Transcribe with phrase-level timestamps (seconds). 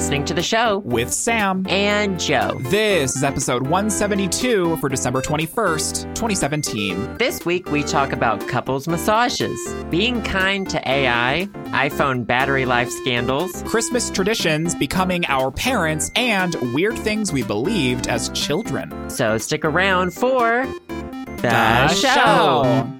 [0.00, 2.58] listening to the show with Sam and Joe.
[2.70, 7.18] This is episode 172 for December 21st, 2017.
[7.18, 13.62] This week we talk about couples massages, being kind to AI, iPhone battery life scandals,
[13.66, 19.10] Christmas traditions, becoming our parents, and weird things we believed as children.
[19.10, 22.90] So stick around for the, The show.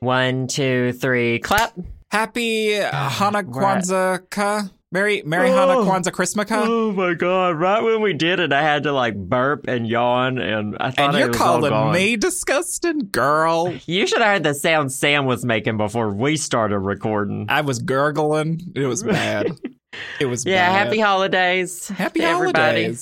[0.00, 1.78] One, two, three, clap.
[2.10, 3.42] Happy Hana.
[3.42, 4.70] Kwanzaa.
[4.90, 5.54] Merry, Merry Oh.
[5.54, 6.62] Hana Kwanzaa Christmaka.
[6.66, 7.56] Oh my god!
[7.56, 11.10] Right when we did it, I had to like burp and yawn, and I thought
[11.10, 13.74] And you're was all calling me disgusting, girl.
[13.86, 17.46] You should have heard the sound Sam was making before we started recording.
[17.50, 18.72] I was gurgling.
[18.74, 19.52] It was bad.
[20.20, 20.86] It was Yeah, bad.
[20.86, 21.88] happy holidays.
[21.88, 22.94] Happy to everybody.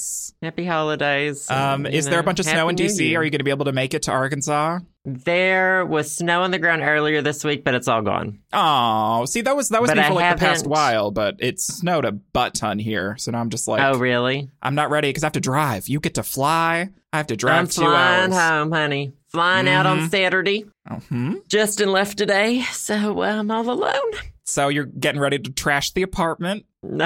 [0.47, 1.51] Happy holidays.
[1.51, 3.01] Um, and, is you there a bunch of snow in DC?
[3.01, 3.19] Year.
[3.21, 4.79] Are you going to be able to make it to Arkansas?
[5.05, 8.39] There was snow on the ground earlier this week, but it's all gone.
[8.53, 11.35] Oh, see, that was that was But me I for like the past while, but
[11.41, 14.49] it snowed a butt ton here, so now I'm just like, oh, really?
[14.63, 15.89] I'm not ready because I have to drive.
[15.89, 16.91] You get to fly.
[17.13, 18.41] I have to drive I'm two flying hours.
[18.41, 19.15] home, honey.
[19.27, 20.11] Flying out on Mhm.
[20.11, 20.65] Saturday.
[21.09, 24.13] hmm Justin left today, so I'm all alone.
[24.45, 26.67] So you're getting ready to trash the apartment.
[26.85, 27.05] no,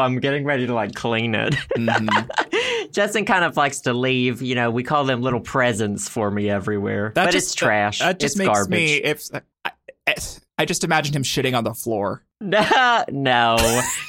[0.00, 1.54] I'm getting ready to like clean it.
[1.76, 2.28] Mhm.
[2.94, 4.40] Justin kind of likes to leave.
[4.40, 7.98] You know, we call them little presents for me everywhere, That but just- it's trash.
[7.98, 8.70] That just it's makes garbage.
[8.70, 8.94] me.
[8.94, 9.22] If
[10.06, 10.14] I,
[10.58, 12.22] I, just imagined him shitting on the floor.
[12.40, 13.56] No, no.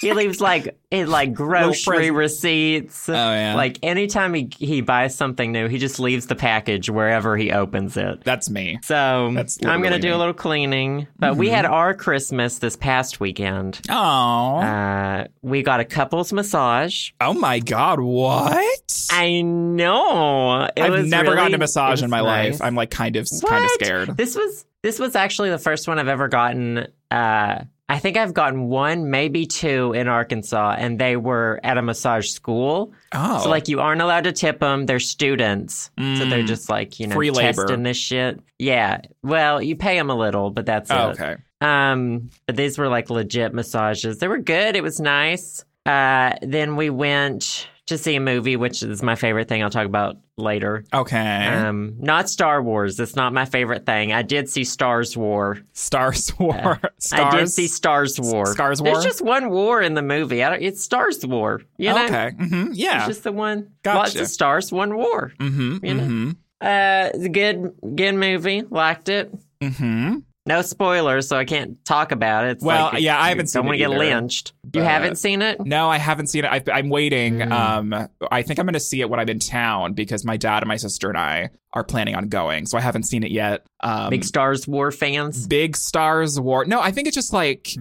[0.02, 3.08] he leaves like it like grocery receipts.
[3.08, 7.38] Oh yeah, Like anytime he he buys something new, he just leaves the package wherever
[7.38, 8.24] he opens it.
[8.24, 8.80] that's me.
[8.84, 10.14] So That's I'm gonna do me.
[10.14, 11.08] a little cleaning.
[11.18, 11.52] But we Mhm.
[11.52, 13.80] had our Christmas this past weekend.
[13.90, 17.12] Oh, Uh, we got a couples massage.
[17.22, 19.08] oh my god, what?
[19.12, 20.64] I know.
[20.76, 22.54] It I've never really- gotten a massage in my nice.
[22.54, 22.62] life.
[22.62, 24.18] I'm like kind of kind of scared.
[24.18, 26.86] This was this was actually the first one I've ever gotten.
[27.10, 31.82] Uh, I think I've gotten one, maybe two in Arkansas, and they were at a
[31.82, 32.94] massage school.
[33.12, 36.48] Oh, So like you aren't allowed to tip them; they're students, so they're Mm.
[36.48, 37.64] just like you know Free labor.
[37.66, 38.40] testing this shit.
[38.60, 41.20] Yeah, well, you pay them a little, but that's oh, it.
[41.20, 41.36] okay.
[41.62, 44.20] Um, but these were like legit massages.
[44.20, 44.76] They were good.
[44.76, 45.66] It was nice.
[45.86, 49.62] Uh, then we went to see a movie, which is my favorite thing.
[49.64, 50.84] I'll talk about later.
[50.94, 51.46] Okay.
[51.48, 53.00] Um, not Star Wars.
[53.00, 54.12] It's not my favorite thing.
[54.12, 55.60] I did see Stars War.
[55.74, 56.80] Stars War.
[56.98, 57.34] Stars.
[57.34, 58.48] I did see Stars War.
[58.48, 58.94] Stars War?
[58.94, 60.44] There's just one war in the movie.
[60.44, 61.62] I don't, it's Stars War.
[61.78, 62.32] You know, Okay.
[62.32, 63.06] hmm it's Yeah.
[63.08, 63.70] just the one.
[63.84, 63.98] Gotcha.
[64.00, 65.32] Lots of stars, one war.
[65.40, 65.86] Mm-hmm.
[65.86, 66.04] you know?
[66.04, 66.30] Mm-hmm.
[66.62, 68.64] Uh, it's good, good movie.
[68.70, 69.32] Liked it.
[69.62, 70.18] Mm-hmm.
[70.48, 72.52] No spoilers, so I can't talk about it.
[72.52, 73.64] It's Well, like, yeah, I haven't seen it.
[73.64, 74.54] Don't want to get lynched.
[74.74, 75.60] You haven't seen it?
[75.66, 76.48] No, I haven't seen it.
[76.48, 77.40] I, I'm waiting.
[77.40, 77.52] Mm.
[77.52, 80.62] Um, I think I'm going to see it when I'm in town because my dad
[80.62, 82.68] and my sister and I are planning on going.
[82.68, 83.66] So I haven't seen it yet.
[83.80, 85.48] Um, Big Stars War fans.
[85.48, 86.64] Big Stars War.
[86.66, 87.72] No, I think it's just like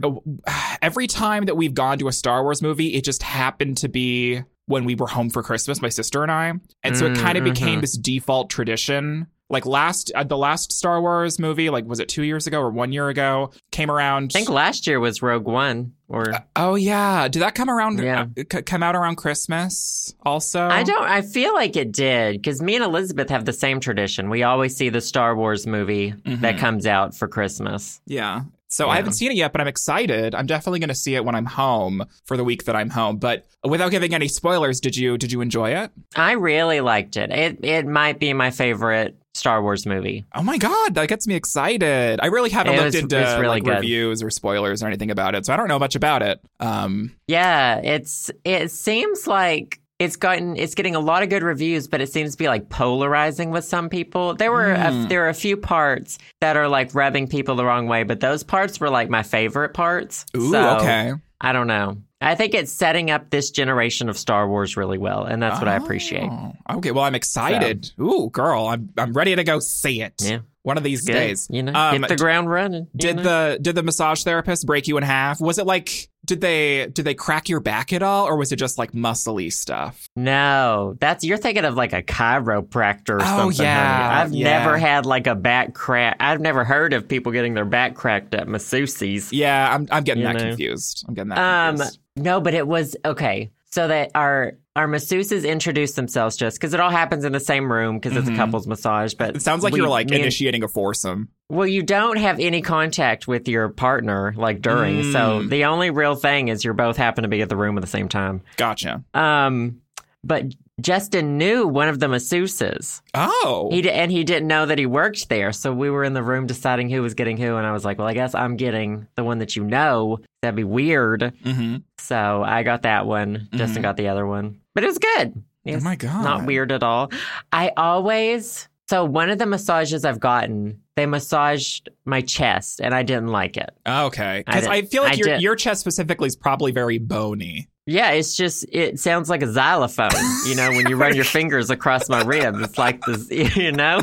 [0.80, 4.42] every time that we've gone to a Star Wars movie, it just happened to be
[4.66, 6.54] when we were home for Christmas, my sister and I.
[6.82, 7.80] And so it Mm, kind of became mhm.
[7.82, 9.26] this default tradition.
[9.50, 12.70] Like last, uh, the last Star Wars movie, like was it two years ago or
[12.70, 14.32] one year ago, came around.
[14.34, 15.92] I think last year was Rogue One.
[16.08, 17.98] Or oh yeah, did that come around?
[18.02, 18.26] Yeah.
[18.38, 20.66] uh, c- come out around Christmas also?
[20.66, 21.02] I don't.
[21.04, 24.30] I feel like it did because me and Elizabeth have the same tradition.
[24.30, 26.58] We always see the Star Wars movie that Mhm.
[26.58, 28.00] comes out for Christmas.
[28.06, 28.42] Yeah.
[28.68, 28.92] So Yeah.
[28.92, 30.34] I haven't seen it yet, but I'm excited.
[30.34, 33.18] I'm definitely going to see it when I'm home for the week that I'm home.
[33.18, 35.90] But without giving any spoilers, did you did you enjoy it?
[36.16, 37.30] I really liked it.
[37.30, 40.24] It it might be my favorite Star Wars movie.
[40.34, 42.20] Oh my god, that gets me excited.
[42.22, 43.74] I really haven't It looked was- into really like good.
[43.76, 46.40] reviews or spoilers or anything about it, so I don't know much about it.
[46.60, 51.86] Um, Yeah, it's it seems like it's gotten it's getting a lot of good reviews,
[51.88, 54.34] but it seems to be like polarizing with some people.
[54.34, 55.08] There were a, Hmm.
[55.08, 58.42] there are a few parts that are like rubbing people the wrong way, but those
[58.42, 60.26] parts were like my favorite parts.
[60.36, 61.12] ooh, So, okay.
[61.40, 61.98] I don't know.
[62.20, 65.68] I think it's setting up this generation of Star Wars really well, and that's what
[65.68, 66.30] I appreciate.
[66.30, 67.90] Oh, Okay, well, I'm excited.
[68.00, 70.14] Ooh, girl, I'm I'm ready to go see it.
[70.22, 70.38] Yeah.
[70.64, 71.12] One of these Good.
[71.12, 71.46] days.
[71.50, 72.88] You know, Um, hit the ground running.
[72.96, 73.22] Did know?
[73.22, 75.38] the did the massage therapist break you in half?
[75.40, 78.56] Was it like did they did they crack your back at all, or was it
[78.56, 80.08] just like muscly stuff?
[80.16, 83.64] No, that's you're thinking of like a chiropractor or Oh, something.
[83.66, 84.20] yeah, honey.
[84.22, 84.58] I've yeah.
[84.58, 86.16] never had like a back crack.
[86.20, 89.28] I've never heard of people getting their back cracked at masseuses.
[89.32, 90.48] Yeah, I'm I'm getting You that know.
[90.48, 91.04] confused.
[91.06, 91.98] I'm getting that Um, confused.
[92.16, 93.50] no, but it was okay.
[93.74, 97.72] So that our our masseuses introduce themselves just because it all happens in the same
[97.72, 98.36] room because it's a Mhm.
[98.36, 99.14] couples massage.
[99.14, 101.28] But It sounds like we- you're like me and- initiating a foursome.
[101.48, 105.02] Well, you don't have any contact with your partner like during.
[105.12, 105.50] So Mm.
[105.50, 107.88] the only real thing is you're both happen to be at the room at the
[107.90, 108.42] same time.
[108.58, 109.02] Gotcha.
[109.12, 109.78] Um,
[110.22, 110.44] but
[110.80, 113.00] Justin knew one of the masseuses.
[113.14, 113.68] Oh.
[113.70, 115.52] He di- and he didn't know that he worked there.
[115.52, 117.98] So we were in the room deciding who was getting who, and I was like,
[117.98, 120.18] "Well, I guess I'm getting the one that you know.
[120.42, 123.48] That'd be weird." hmm So I got that one.
[123.54, 123.82] Justin Mhm.
[123.82, 125.42] got the other one, but it was good.
[125.64, 126.24] It Oh was my god.
[126.24, 127.10] not weird at all.
[127.52, 133.02] I always so one of the massages I've gotten, they massaged my chest, and I
[133.02, 133.70] didn't like it.
[133.88, 134.38] Okay.
[134.40, 136.98] I Because did- I, feel like I your did- your chest specifically is probably very
[136.98, 137.68] bony.
[137.86, 140.10] Yeah, it's just it sounds like a xylophone.
[140.46, 143.28] You know, when you run your fingers across my ribs, it's like this.
[143.56, 144.00] You know,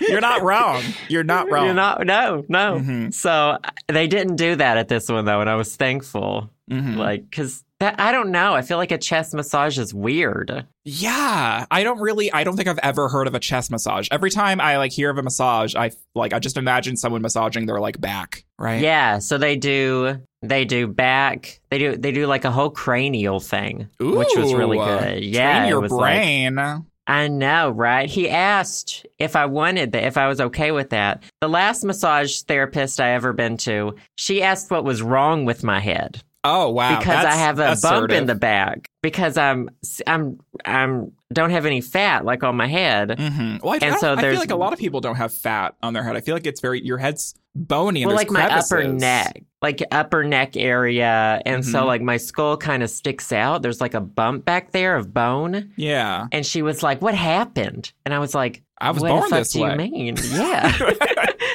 [0.00, 0.82] You're not wrong.
[1.08, 1.64] You're not wrong.
[1.66, 2.04] You're not.
[2.06, 2.80] No, no.
[2.80, 3.14] Mhm.
[3.14, 3.58] So
[3.88, 6.50] they didn't do that at this one though, and I was thankful.
[6.70, 6.96] Mhm.
[6.96, 8.54] Like, because I don't know.
[8.54, 10.66] I feel like a chest massage is weird.
[10.84, 12.32] Yeah, I don't really.
[12.32, 14.08] I don't think I've ever heard of a chest massage.
[14.10, 17.66] Every time I like hear of a massage, I like I just imagine someone massaging
[17.66, 18.80] their like back, right?
[18.82, 19.18] Yeah.
[19.20, 20.20] So they do.
[20.42, 21.60] They do back.
[21.70, 21.96] They do.
[21.96, 25.24] They do like a whole cranial thing, which was really good.
[25.24, 26.84] Yeah, your was like- brain.
[27.10, 28.06] I know, right?
[28.06, 31.22] He asked if I wanted that, if I was okay with that.
[31.40, 35.80] The last massage therapist I ever been to, she asked what was wrong with my
[35.80, 36.98] head oh wow!
[36.98, 39.70] because I have a bump in the back because I'm
[40.06, 43.10] I'm I'm don't have any fat like on my head.
[43.10, 43.62] Mhm.
[43.62, 45.74] Well, I, And I so I feel like a lot of people don't have fat
[45.82, 46.16] on their head.
[46.16, 50.22] I feel like it's very your head's bony well, like my upper neck, like upper
[50.24, 51.86] neck area, and so Mhm.
[51.86, 53.62] like my skull kind of sticks out.
[53.62, 57.92] There's like a bump back there of bone, Yeah, and she was like, "What happened?"
[58.06, 59.70] And I was like, I was what born the fuck this do way.
[59.72, 60.16] you mean?
[60.32, 60.72] Yeah.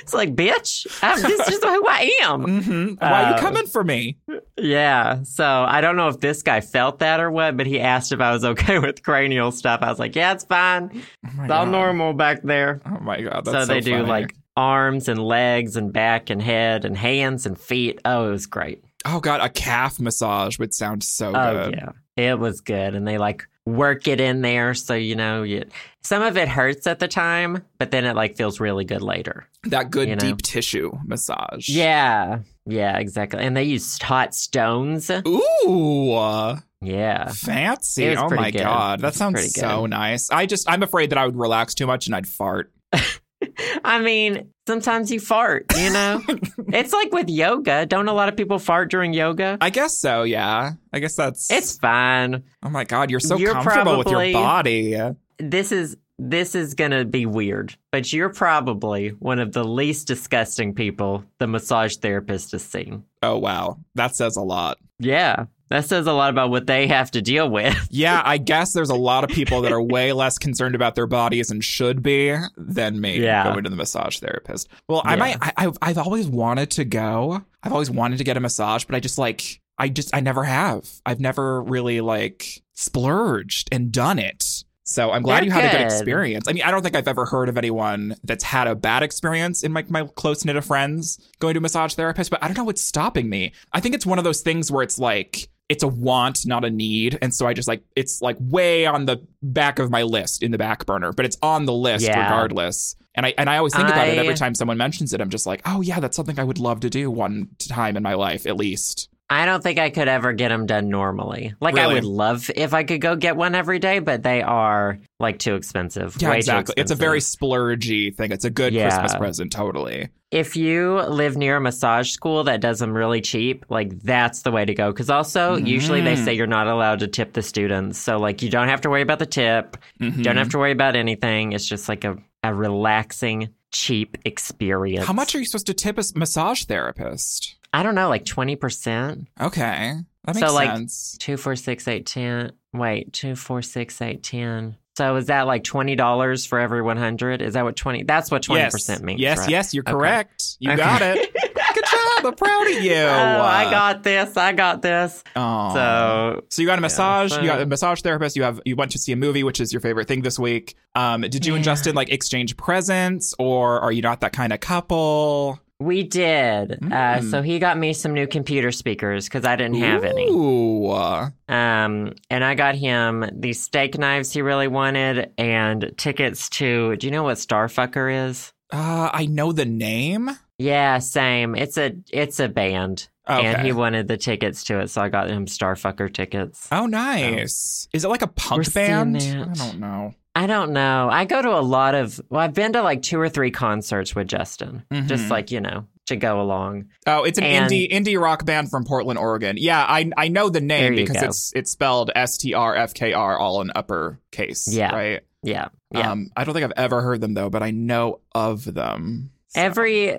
[0.03, 2.41] it's like, bitch, I'm, this is just who I am.
[2.61, 4.17] hmm Why are you Uh, coming for me?
[4.59, 5.23] Yeah.
[5.23, 8.19] So I don't know if this guy felt that or what, but he asked if
[8.21, 9.81] I was okay with cranial stuff.
[9.81, 10.89] I was like, yeah, it's fine.
[10.93, 11.69] Oh It's all God.
[11.69, 12.81] normal back there.
[12.85, 13.45] Oh my god!
[13.45, 17.45] so That's they so do like arms and legs and back and head and hands
[17.45, 17.99] and feet.
[18.05, 18.83] Oh, it was great.
[19.05, 21.75] Oh god, a calf massage would sound so Oh, good.
[21.75, 21.89] yeah.
[22.15, 22.93] It was good.
[22.95, 24.73] And they like work it in there.
[24.75, 25.65] So, you know, you,
[26.03, 29.47] some of it hurts at the time, but then it like feels really good later.
[29.63, 30.19] That good You know?
[30.19, 31.67] deep tissue massage.
[31.69, 32.39] Yeah.
[32.67, 33.43] Yeah, exactly.
[33.43, 35.09] And they use hot stones.
[35.09, 37.29] Ooh, Yeah.
[37.29, 38.15] fancy.
[38.15, 38.59] Oh my good.
[38.59, 40.29] god, that sounds so nice.
[40.29, 42.71] I just I'm afraid that I would relax too much and I'd fart.
[43.83, 46.21] I mean, sometimes you fart, you know?
[46.69, 47.85] it's like with yoga.
[47.85, 49.57] Don't a lot of people fart during yoga?
[49.59, 50.23] I guess so.
[50.23, 50.71] Yeah.
[50.93, 51.51] I guess that's.
[51.51, 52.43] It's fine.
[52.63, 54.97] Oh my god, you're so You're comfortable with your body.
[55.39, 60.07] This is this is going to be weird, but you're probably one of the least
[60.07, 63.03] disgusting people the massage therapist has seen.
[63.21, 64.77] Oh wow, that says a lot.
[64.99, 65.45] Yeah.
[65.69, 67.75] That says a lot about what they have to deal with.
[67.89, 71.07] Yeah, I guess there's a lot of people that are way less concerned about their
[71.07, 73.43] bodies and should be than me Yeah.
[73.51, 74.67] going to the massage therapist.
[74.87, 75.37] Well, I might.
[75.41, 77.43] I, I've I've always wanted to go.
[77.63, 80.43] I've always wanted to get a massage, but I just like I just I never
[80.43, 80.89] have.
[81.05, 84.63] I've never really like splurged and done it.
[84.85, 85.85] So I'm glad They're you had a good good.
[85.85, 86.47] experience.
[86.47, 89.63] I mean, I don't think I've ever heard of anyone that's had a bad experience
[89.63, 92.57] in my, my close knit of friends going to a massage therapist, but I don't
[92.57, 93.53] know what's stopping me.
[93.71, 96.69] I think it's one of those things where it's like, it's a want, not a
[96.69, 97.17] need.
[97.21, 100.51] And so I just like, it's like way on the back of my list in
[100.51, 102.21] the back burner, but it's on the list Yeah.
[102.23, 102.95] regardless.
[103.15, 105.19] And I, and I always think about it every time someone mentions it.
[105.21, 108.03] I'm just like, oh yeah, that's something I would love to do one time in
[108.03, 109.09] my life, at least.
[109.33, 111.53] I don't think I could ever get them done normally.
[111.59, 114.99] Like I would love if I could go get one every day, but they are
[115.19, 116.15] like too expensive.
[116.19, 116.75] Yeah, way too exactly.
[116.77, 118.31] It's a very splurgy thing.
[118.31, 118.89] It's a good Yeah.
[118.89, 120.09] Christmas present, totally.
[120.31, 124.51] if you live near a massage school that does them really cheap, like that's the
[124.51, 124.91] way to go.
[124.91, 126.25] Because also, usually they Mm.
[126.25, 127.99] say you're not allowed to tip the students.
[127.99, 130.23] So, like, you don't have to worry about the tip, Mhm.
[130.23, 131.51] don't have to worry about anything.
[131.53, 135.05] It's just like a, a relaxing, cheap experience.
[135.05, 137.55] How much are you supposed to tip a massage therapist?
[137.73, 139.25] I don't know, like 20%?
[139.41, 139.93] Okay,
[140.25, 141.17] that So, makes like, sense.
[141.19, 142.51] Two, four, six, eight, ten.
[142.71, 144.77] Wait, two, four, six, eight, ten.
[144.95, 147.41] So is that like twenty dollars for every one hundred?
[147.41, 148.03] Is that what twenty?
[148.03, 149.19] That's what twenty percent means.
[149.19, 149.49] yes, right?
[149.49, 149.73] yes.
[149.73, 149.91] You're Okay.
[149.91, 150.55] correct.
[150.59, 150.77] You Okay.
[150.77, 151.33] got it.
[151.73, 152.25] Good job.
[152.27, 152.93] I'm proud of you.
[152.93, 154.37] Oh, I got this.
[154.37, 155.23] I got this.
[155.35, 155.73] Aw.
[155.73, 157.31] So So you got a massage.
[157.33, 158.35] so- You got a massage therapist.
[158.35, 158.61] You have.
[158.65, 160.75] You went to see a movie, which is your favorite thing this week.
[160.93, 164.59] Um, did you and Justin like exchange presents, or are you not that kind of
[164.59, 165.59] couple?
[165.83, 166.73] We did.
[166.83, 167.29] Uh, Mm.
[167.31, 170.27] so he got me some new computer speakers because I didn't have any.
[170.29, 170.89] Ooh.
[170.91, 176.95] Um, and I got him these steak knives he really wanted and tickets to.
[176.95, 178.53] Do you know what Starfucker is?
[178.71, 180.29] Uh, I know the name.
[180.57, 181.55] Yeah, same.
[181.55, 183.45] It's a it's a band, Okay.
[183.45, 186.67] and he wanted the tickets to it, so I got him Starfucker tickets.
[186.71, 187.87] Oh, nice.
[187.93, 189.17] Is it like a punk band?
[189.17, 190.13] I don't know.
[190.35, 191.09] I don't know.
[191.11, 192.19] I go to a lot of.
[192.29, 194.83] Well, I've been to like two or three concerts with Justin.
[194.91, 195.07] Mhm.
[195.07, 196.85] Just like you know, to go along.
[197.05, 199.57] Oh, it's an And- indie indie rock band from Portland, Oregon.
[199.59, 201.27] Yeah, I I know the name because go.
[201.27, 204.67] it's it's spelled S T R F K R all in upper case.
[204.71, 204.95] Yeah.
[204.95, 205.21] Right.
[205.43, 205.67] Yeah.
[205.91, 206.11] Yeah.
[206.11, 209.29] Um, I don't think I've ever heard them though, but I know of them.
[209.49, 210.17] So- every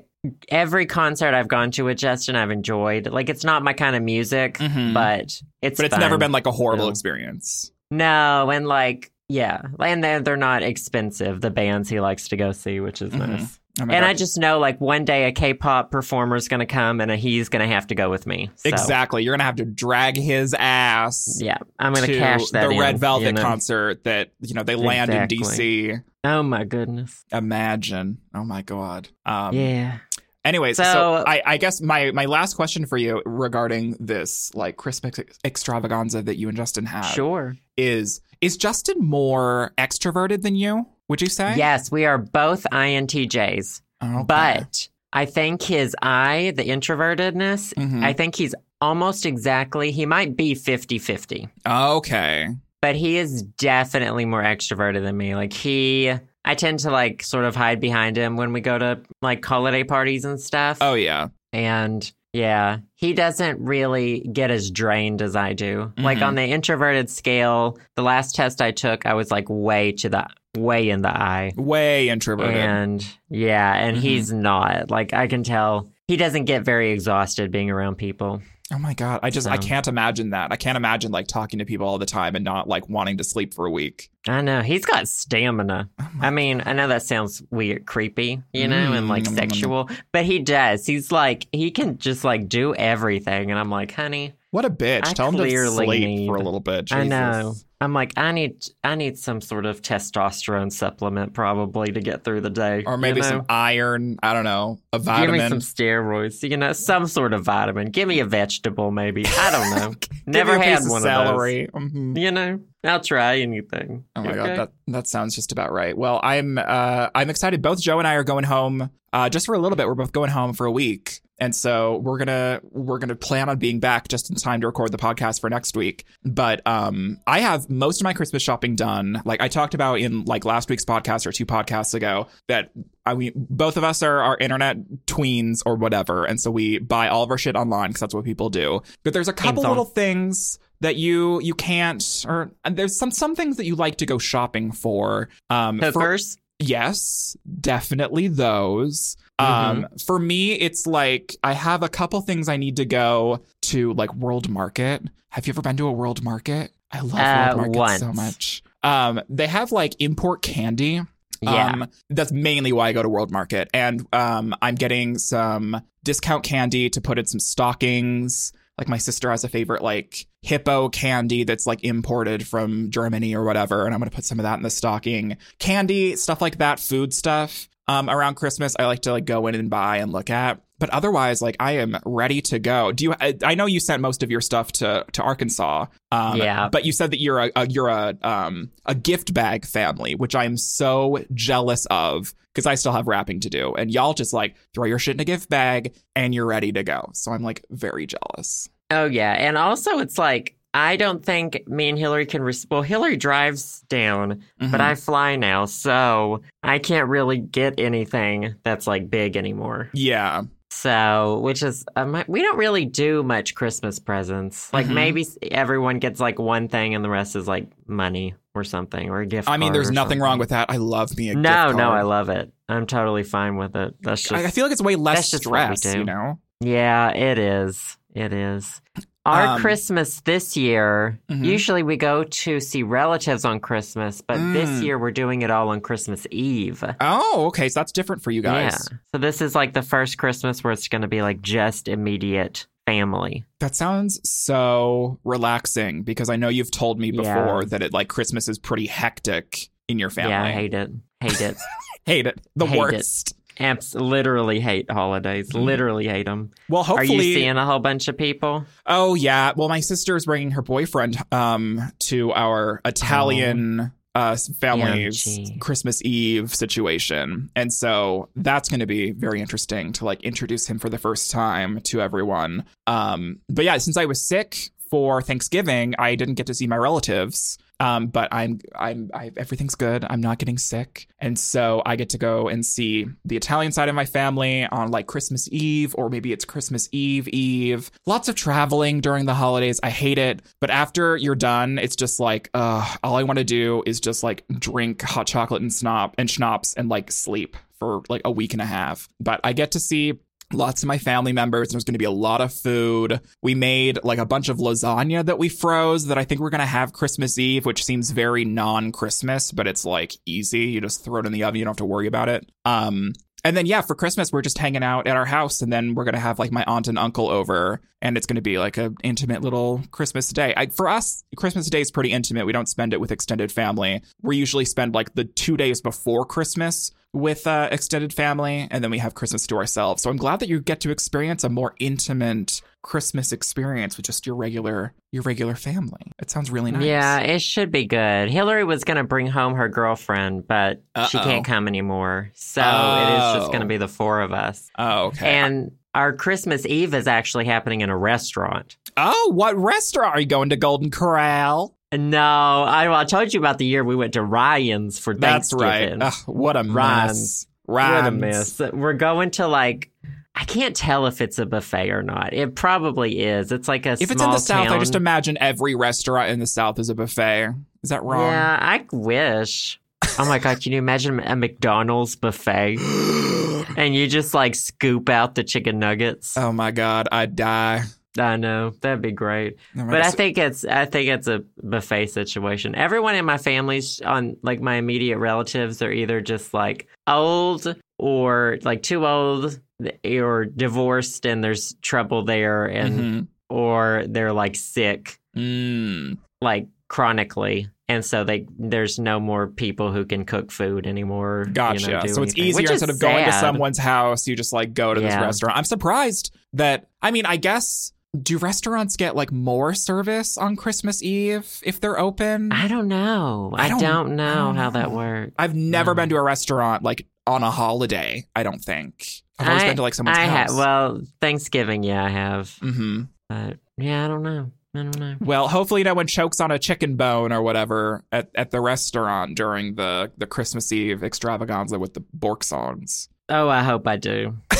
[0.48, 3.08] every concert I've gone to with Justin, I've enjoyed.
[3.08, 4.94] Like it's not my kind of music, Mhm.
[4.94, 5.22] but
[5.60, 6.00] it's but it's fun.
[6.00, 7.72] never been like a horrible experience.
[7.90, 11.40] no, and like yeah, and they're they're not expensive.
[11.40, 13.28] The bands he likes to go see, which is Mhm.
[13.28, 13.60] nice.
[13.80, 14.04] Oh And God.
[14.04, 17.48] I just know like one day a K-pop performer is going to come and he's
[17.48, 18.48] going to have to go with me.
[18.54, 19.24] So, exactly.
[19.24, 21.38] You're gonna have to drag his ass.
[21.42, 23.42] Yeah, I'm going to to cash that the in, Red Velvet you know?
[23.42, 25.88] concert that you know they land Exactly.
[25.90, 26.02] in DC.
[26.22, 27.24] Oh my goodness.
[27.32, 28.18] Imagine.
[28.32, 29.08] Oh my god.
[29.26, 29.98] Um, yeah.
[30.44, 34.76] Anyways, so, So- I, I guess my my last question for you regarding this like
[34.76, 37.56] Christmas extravaganza that you and Justin have Sure.
[37.76, 40.86] is is Justin more extroverted than you?
[41.08, 41.54] Would you say?
[41.56, 43.80] Yes, we are both INTJs.
[44.02, 44.22] Okay.
[44.26, 48.04] But I think his I, the introvertedness, Mhm.
[48.04, 52.48] I think he's almost exactly, he might be 50 50, okay.
[52.82, 55.34] but he is definitely more extroverted than me.
[55.34, 56.12] Like, he,
[56.44, 59.84] I tend to like sort of hide behind him when we go to like holiday
[59.84, 60.78] parties and stuff.
[60.80, 61.28] Oh yeah.
[61.52, 65.92] And yeah, he doesn't really get as drained as I do.
[65.96, 66.26] Like Mhm.
[66.26, 70.26] on the introverted scale, the last test I took, I was like way to the,
[70.56, 71.52] way in the eye.
[71.56, 72.56] Way introverted.
[72.56, 74.00] And yeah, and Mhm.
[74.00, 74.90] he's not.
[74.90, 78.42] Like I can tell he doesn't get very exhausted being around people.
[78.72, 79.20] Oh my god.
[79.22, 80.52] I just I can't imagine that.
[80.52, 83.24] I can't imagine like talking to people all the time and not like wanting to
[83.24, 84.10] sleep for a week.
[84.26, 84.62] I know.
[84.62, 85.90] He's got stamina.
[86.00, 89.34] Oh I mean, I know that sounds weird, creepy, you know, and like Mm.
[89.34, 90.86] sexual, but he does.
[90.86, 95.00] He's like he can just like do everything and I'm like, "Honey, What a bitch.
[95.08, 96.92] I Tell him to sleep need- for a little bit.
[96.92, 102.00] I know." I'm like, "I need I need some sort of testosterone supplement probably to
[102.00, 103.28] get through the day." Or maybe you know?
[103.28, 104.16] some iron.
[104.22, 104.78] I don't know.
[104.92, 107.90] A Give me some steroids, you know, some sort of vitamin.
[107.90, 109.24] Give me a vegetable, maybe.
[109.26, 109.94] I don't know.
[110.26, 111.64] Never had of one celery.
[111.66, 112.16] of Mhm.
[112.16, 114.04] You know, I'll try anything.
[114.14, 114.36] Oh my Okay?
[114.36, 115.98] god, that that sounds just about right.
[115.98, 117.60] Well, I'm uh I'm excited.
[117.60, 119.88] Both Joe and I are going home uh just for a little bit.
[119.88, 121.20] We're both going home for a week.
[121.38, 124.92] And so we're gonna we're gonna plan on being back just in time to record
[124.92, 126.04] the podcast for next week.
[126.24, 129.20] But um I have most of my Christmas shopping done.
[129.24, 132.70] Like I talked about in like last week's podcast or two podcasts ago that
[133.04, 134.76] I mean both of us are our internet
[135.06, 136.24] tweens or whatever.
[136.24, 138.82] And so we buy all of our shit online because that's what people do.
[139.02, 139.70] But there's a couple Amazon.
[139.70, 143.96] little things that you you can't or and there's some some things that you like
[143.96, 146.16] to go shopping for um for-
[146.60, 149.84] yes definitely those Mm-hmm.
[149.84, 153.92] um for me it's like i have a couple things i need to go to
[153.94, 157.74] like world market have you ever been to a world market i love Uh, world
[157.76, 161.00] market so much um they have like import candy
[161.42, 161.66] Yeah.
[161.72, 163.68] um, that's mainly why I go to World Market.
[163.74, 168.52] And um, I'm getting some discount candy to put in some stockings.
[168.78, 173.44] Like my sister has a favorite like hippo candy that's like imported from Germany or
[173.44, 175.36] whatever, and I'm gonna put some of that in the stocking.
[175.58, 177.68] Candy, stuff like that, food stuff.
[177.86, 180.60] Um, around Christmas, I like to like go in and buy and look at.
[180.78, 182.92] But otherwise, like I am ready to go.
[182.92, 183.14] Do you?
[183.18, 185.86] I, I know you sent most of your stuff to to Arkansas.
[186.10, 186.68] Um, Yeah.
[186.68, 190.34] But you said that you're a, a you're a um a gift bag family, which
[190.34, 194.32] I am so jealous of because I still have wrapping to do, and y'all just
[194.32, 197.10] like throw your shit in a gift bag and you're ready to go.
[197.12, 198.68] So I'm like very jealous.
[198.90, 199.32] Oh, yeah.
[199.32, 202.42] And also, it's like, I don't think me and Hillary can.
[202.70, 204.80] Well, Hillary drives down, but Mhm.
[204.80, 205.66] I fly now.
[205.66, 209.88] So I can't really get anything that's like big anymore.
[209.94, 214.72] yeah, So, which is, um, we don't really do much Christmas presents.
[214.72, 214.94] Like Mhm.
[214.94, 219.20] maybe everyone gets like one thing and the rest is like money or something or
[219.20, 220.70] a gift I mean, there's nothing wrong with that.
[220.70, 222.52] I love me a No, no, I love it.
[222.68, 223.94] I'm totally fine with it.
[224.02, 226.40] That's just, I feel like it's way less that's just what we stress, you know.
[226.60, 227.96] yeah, it is.
[228.12, 228.80] It is.
[229.26, 231.44] Our Um, Christmas this year, Mhm.
[231.46, 234.82] usually we go to see relatives on Christmas, but this Mm.
[234.84, 236.84] year we're doing it all on Christmas Eve.
[237.00, 238.72] Oh, okay, so that's different for you guys.
[238.90, 238.98] Yeah.
[239.14, 242.66] So this is like the first Christmas where it's going to be like just immediate
[242.86, 243.44] family.
[243.60, 247.68] That sounds so relaxing because I know you've told me before Yeah.
[247.68, 250.32] that it like Christmas is pretty hectic in your family.
[250.32, 250.90] Yeah, I hate it.
[251.20, 251.56] Hate it.
[252.06, 252.38] Hate it.
[252.54, 253.32] The Hate it.
[253.58, 255.50] Abs- literally hate holidays.
[255.52, 255.64] Mhm.
[255.64, 256.50] Literally hate them.
[256.68, 258.64] Well, hopefully, Are you seeing a whole bunch of people?
[258.86, 259.52] oh yeah.
[259.56, 265.56] Well, my sister is bringing her boyfriend um to our Italian uh family's gee.
[265.60, 270.78] Christmas Eve situation, and so that's going to be very interesting to like introduce him
[270.78, 272.64] for the first time to everyone.
[272.86, 276.76] Um, but yeah, since I was sick for Thanksgiving, I didn't get to see my
[276.76, 277.58] relatives.
[277.80, 280.04] Um, but I'm I'm I, everything's good.
[280.08, 283.88] I'm not getting sick, and so I get to go and see the Italian side
[283.88, 287.90] of my family on like Christmas Eve, or maybe it's Christmas Eve Eve.
[288.06, 289.80] Lots of traveling during the holidays.
[289.82, 293.44] I hate it, but after you're done, it's just like, uh, all I want to
[293.44, 298.02] do is just like drink hot chocolate and snop and schnapps and like sleep for
[298.08, 299.08] like a week and a half.
[299.20, 300.20] But I get to see
[300.54, 301.68] lots of my family members.
[301.68, 303.20] There's going to be a lot of food.
[303.42, 306.60] We made like a bunch of lasagna that we froze that I think we're going
[306.60, 310.60] to have Christmas Eve, which seems very non Christmas, but it's like easy.
[310.60, 311.58] You just throw it in the oven.
[311.58, 312.50] You don't have to worry about it.
[312.64, 313.12] Um,
[313.44, 316.04] and then yeah, for Christmas we're just hanging out at our house, and then we're
[316.04, 319.42] gonna have like my aunt and uncle over, and it's gonna be like a intimate
[319.42, 320.54] little Christmas day.
[320.56, 322.46] I, for us, Christmas Day is pretty intimate.
[322.46, 324.02] We don't spend it with extended family.
[324.22, 328.90] We usually spend like the two days before Christmas with uh, extended family, and then
[328.90, 330.02] we have Christmas to ourselves.
[330.02, 334.26] So I'm glad that you get to experience a more intimate Christmas experience with just
[334.26, 336.12] your regular your regular family.
[336.20, 336.84] It sounds really nice.
[336.84, 338.28] Yeah, it should be good.
[338.30, 341.24] Hillary was going to bring home her girlfriend, but she Uh-oh.
[341.24, 342.30] can't come anymore.
[342.34, 343.68] So it is just going to Oh.
[343.68, 344.68] be the four of us.
[344.78, 345.26] Oh, okay.
[345.34, 348.76] And our Christmas Eve is actually happening in a restaurant.
[348.96, 350.56] oh, what restaurant are you going to?
[350.56, 351.74] Golden Corral.
[351.92, 355.52] No, I, well, I told you about the year we went to Ryan's for That's
[355.54, 355.88] right.
[355.90, 356.02] Thanksgiving.
[356.02, 356.74] Ugh, what a Ryan's.
[356.74, 357.46] mess.
[357.66, 358.20] What a Ryan's.
[358.60, 358.72] mess.
[358.72, 359.90] We're going to like,
[360.36, 362.32] I can't tell if it's a buffet or not.
[362.32, 363.52] It probably is.
[363.52, 366.46] It's like a If it's in the South, I just imagine every restaurant in the
[366.46, 367.50] South is a buffet.
[367.82, 368.30] Is that wrong?
[368.32, 369.80] Yeah, I wish.
[370.18, 372.78] Oh my god, can you imagine a McDonald's buffet
[373.76, 376.36] and you just like scoop out the chicken nuggets?
[376.36, 377.82] oh my God, I'd die.
[378.16, 381.42] I know that'd be great, Oh my but I think it's I think it's a
[381.62, 382.74] buffet situation.
[382.76, 388.58] Everyone in my family's on like my immediate relatives are either just like old or
[388.62, 389.58] like too old
[390.04, 393.26] or divorced and there's trouble there and Mhm.
[393.50, 396.18] or they're like sick Mm.
[396.40, 401.52] like chronically and so they there's no more people who can cook food anymore you
[401.52, 401.90] Gotcha.
[401.90, 404.94] know, so it's anything, easier instead of going to someone's house, you just like go
[404.94, 405.56] to this restaurant.
[405.58, 411.02] I'm surprised that, I mean, I guess, do restaurants get like more service on Christmas
[411.02, 412.52] Eve if they're open?
[412.52, 415.92] i don't know I i don't- don't, I know don't how that works I've never
[415.92, 415.94] No.
[416.02, 419.06] been to a restaurant like on a holiday, I don't think.
[419.38, 420.52] I've always I- been to like someone's I house.
[420.52, 425.16] ha- well thanksgiving yeah i have hmm but yeah i don't know i don't know
[425.20, 429.36] Well, hopefully no one chokes on a chicken bone or whatever at, at the restaurant
[429.36, 433.08] during the, the Christmas Eve extravaganza with the Bork songs.
[433.28, 434.36] oh i hope i do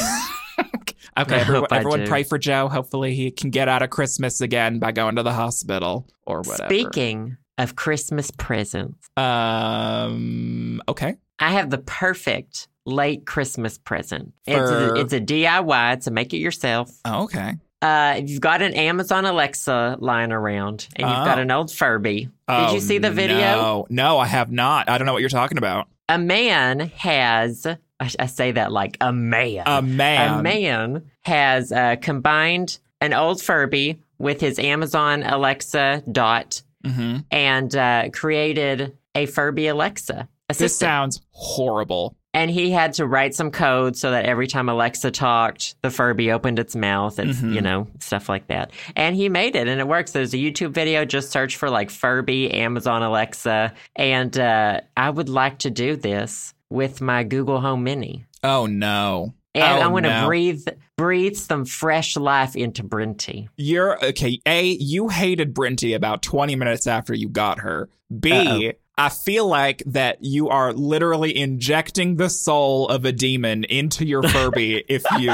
[1.19, 2.69] Okay, everyone, everyone pray for Joe.
[2.69, 6.69] Hopefully he can get out of Christmas again by going to the hospital or whatever.
[6.69, 11.17] speaking of christmas presents Um, okay.
[11.39, 16.35] i have the perfect late christmas present it's a, it's a diy it's a make
[16.35, 17.55] it yourself Oh, okay.
[17.83, 21.43] Uh, you've got an Amazon Alexa lying around, and you've got Oh.
[21.43, 22.15] an old Furby.
[22.21, 23.37] Did Oh, you see the video?
[23.39, 24.89] No, no, I have not.
[24.89, 25.87] I don't know what you're talking about.
[26.09, 27.67] A man has.
[28.01, 29.63] I, I say that like a man.
[29.67, 30.39] A man.
[30.41, 37.75] A man has uh, combined an old Furby with his Amazon Alexa Dot hmm and
[37.75, 40.59] uh, created a Furby Alexa Assistant.
[40.71, 42.17] This sounds horrible.
[42.35, 46.33] and he had to write some code so that every time Alexa talked, the Furby
[46.33, 47.55] opened its mouth and, Mhm.
[47.55, 48.73] you know, stuff like that.
[48.97, 50.11] And he made it and it works.
[50.13, 51.05] There's a YouTube video.
[51.05, 53.73] Just search for like Furby, Amazon Alexa.
[53.97, 58.27] And uh, I would like to do this with my Google Home Mini.
[58.43, 59.33] Oh no.
[59.55, 60.27] And Oh, I want to no.
[60.27, 63.49] breathe breathe some fresh life into Brinty.
[63.57, 64.41] You're okay.
[64.47, 67.89] A, you hated Brinty about 20 minutes after you got her.
[68.21, 68.73] B, Uh-oh.
[68.97, 74.23] I feel like that you are literally injecting the soul of a demon into your
[74.23, 75.33] Furby if you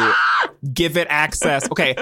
[0.73, 1.71] give it access.
[1.71, 1.95] Okay.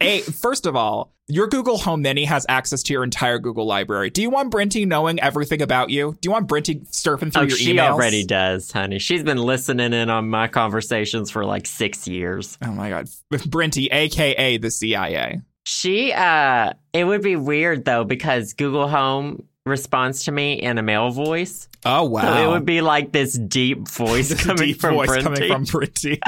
[0.00, 4.10] A, first of all, your Google Home Mini has access to your entire Google library.
[4.10, 6.16] Do you want Brinty knowing everything about you?
[6.20, 7.90] Do you want Brinty surfing through Oh, your she emails?
[7.92, 8.98] already does, honey.
[8.98, 12.58] She's been listening in on my conversations for like six years.
[12.62, 13.01] Oh my God.
[13.32, 15.40] Brinty, AKA the CIA.
[15.64, 20.82] She uh it would be weird though because Google Home responds to me in a
[20.82, 21.68] male voice.
[21.84, 22.22] Oh, wow.
[22.22, 25.22] So it would be like this deep voice This coming deep from voice Brinty.
[25.48, 26.18] coming from Brinty.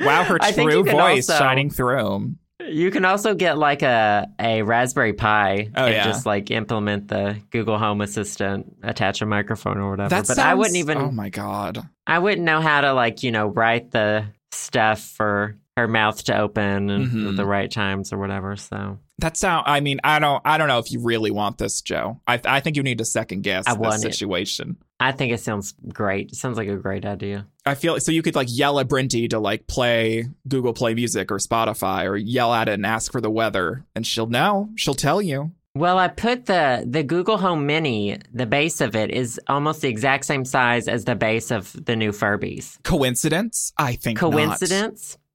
[0.00, 2.34] wow, her true voice also- shining through.
[2.66, 6.04] You can also get like a a Raspberry Pi Oh, and yeah.
[6.04, 10.10] just like implement the Google Home Assistant, attach a microphone or whatever.
[10.10, 11.78] That but sounds, I wouldn't even Oh my god.
[12.06, 16.38] I wouldn't know how to like, you know, write the stuff for her mouth to
[16.38, 17.28] open and Mhm.
[17.30, 18.56] at the right times or whatever.
[18.56, 19.64] So That sound.
[19.66, 20.40] I mean, I don't.
[20.44, 22.20] I don't know if you really want this, Joe.
[22.26, 22.40] I.
[22.44, 24.00] I think you need to second guess I this want it.
[24.14, 24.76] situation.
[24.98, 26.30] I think it sounds great.
[26.32, 27.46] It sounds like a great idea.
[27.66, 31.30] I feel so you could like yell at Brinty to like play Google Play Music
[31.30, 34.70] or Spotify, or yell at it and ask for the weather, and she'll know.
[34.76, 35.52] She'll tell you.
[35.74, 38.18] Well, I put the the Google Home Mini.
[38.32, 41.94] The base of it is almost the exact same size as the base of the
[41.94, 42.82] new Furbies.
[42.82, 43.72] Coincidence?
[43.78, 44.30] I think not.